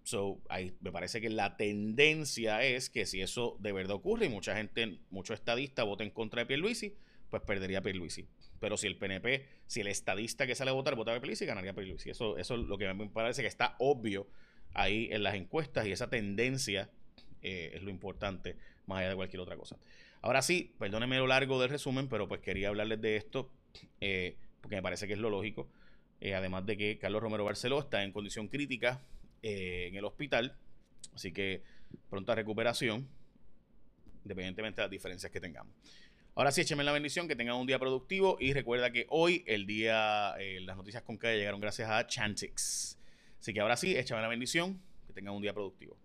So, 0.02 0.40
ahí 0.48 0.72
me 0.80 0.92
parece 0.92 1.20
que 1.20 1.30
la 1.30 1.56
tendencia 1.56 2.62
es 2.62 2.90
que 2.90 3.06
si 3.06 3.20
eso 3.20 3.56
de 3.58 3.72
verdad 3.72 3.96
ocurre 3.96 4.26
y 4.26 4.28
mucha 4.28 4.56
gente, 4.56 4.98
muchos 5.10 5.34
estadistas 5.38 5.84
voten 5.84 6.08
en 6.08 6.12
contra 6.12 6.40
de 6.40 6.46
Pierluisi, 6.46 6.94
pues 7.28 7.42
perdería 7.42 7.82
Pierluisi. 7.82 8.26
Pero 8.60 8.76
si 8.76 8.86
el 8.86 8.96
PNP, 8.96 9.46
si 9.66 9.80
el 9.80 9.88
estadista 9.88 10.46
que 10.46 10.54
sale 10.54 10.70
a 10.70 10.74
votar 10.74 10.94
vota 10.94 11.10
a 11.12 11.14
Pierluisi, 11.20 11.44
ganaría 11.44 11.74
Pierluisi. 11.74 12.10
Eso, 12.10 12.38
eso 12.38 12.54
es 12.54 12.60
lo 12.60 12.78
que 12.78 12.92
me 12.94 13.08
parece 13.08 13.42
que 13.42 13.48
está 13.48 13.74
obvio 13.78 14.28
ahí 14.74 15.08
en 15.10 15.22
las 15.22 15.34
encuestas 15.34 15.86
y 15.86 15.92
esa 15.92 16.08
tendencia 16.08 16.90
eh, 17.42 17.72
es 17.74 17.82
lo 17.82 17.90
importante 17.90 18.56
más 18.86 19.00
allá 19.00 19.10
de 19.10 19.16
cualquier 19.16 19.40
otra 19.40 19.56
cosa. 19.56 19.76
Ahora 20.22 20.42
sí, 20.42 20.74
perdónenme 20.78 21.18
lo 21.18 21.26
largo 21.26 21.60
del 21.60 21.70
resumen, 21.70 22.08
pero 22.08 22.28
pues 22.28 22.40
quería 22.40 22.68
hablarles 22.68 23.00
de 23.00 23.16
esto 23.16 23.50
eh, 24.00 24.36
porque 24.60 24.76
me 24.76 24.82
parece 24.82 25.06
que 25.06 25.12
es 25.12 25.18
lo 25.18 25.30
lógico. 25.30 25.68
Eh, 26.20 26.34
además 26.34 26.66
de 26.66 26.76
que 26.76 26.98
Carlos 26.98 27.22
Romero 27.22 27.44
Barceló 27.44 27.80
está 27.80 28.02
en 28.02 28.12
condición 28.12 28.48
crítica 28.48 29.02
en 29.42 29.94
el 29.94 30.04
hospital, 30.04 30.56
así 31.14 31.30
que 31.30 31.62
pronta 32.10 32.34
recuperación, 32.34 33.06
independientemente 34.24 34.80
de 34.80 34.86
las 34.86 34.90
diferencias 34.90 35.30
que 35.30 35.40
tengamos. 35.40 35.72
Ahora 36.36 36.50
sí, 36.50 36.60
écheme 36.60 36.84
la 36.84 36.92
bendición, 36.92 37.28
que 37.28 37.34
tengan 37.34 37.56
un 37.56 37.66
día 37.66 37.78
productivo 37.78 38.36
y 38.38 38.52
recuerda 38.52 38.92
que 38.92 39.06
hoy 39.08 39.42
el 39.46 39.66
día, 39.66 40.34
eh, 40.38 40.60
las 40.60 40.76
noticias 40.76 41.02
con 41.02 41.16
calle 41.16 41.38
llegaron 41.38 41.60
gracias 41.60 41.88
a 41.88 42.06
Chantix. 42.06 42.98
Así 43.40 43.54
que 43.54 43.60
ahora 43.60 43.74
sí, 43.74 43.96
échame 43.96 44.20
la 44.20 44.28
bendición, 44.28 44.78
que 45.06 45.14
tengan 45.14 45.32
un 45.32 45.40
día 45.40 45.54
productivo. 45.54 45.96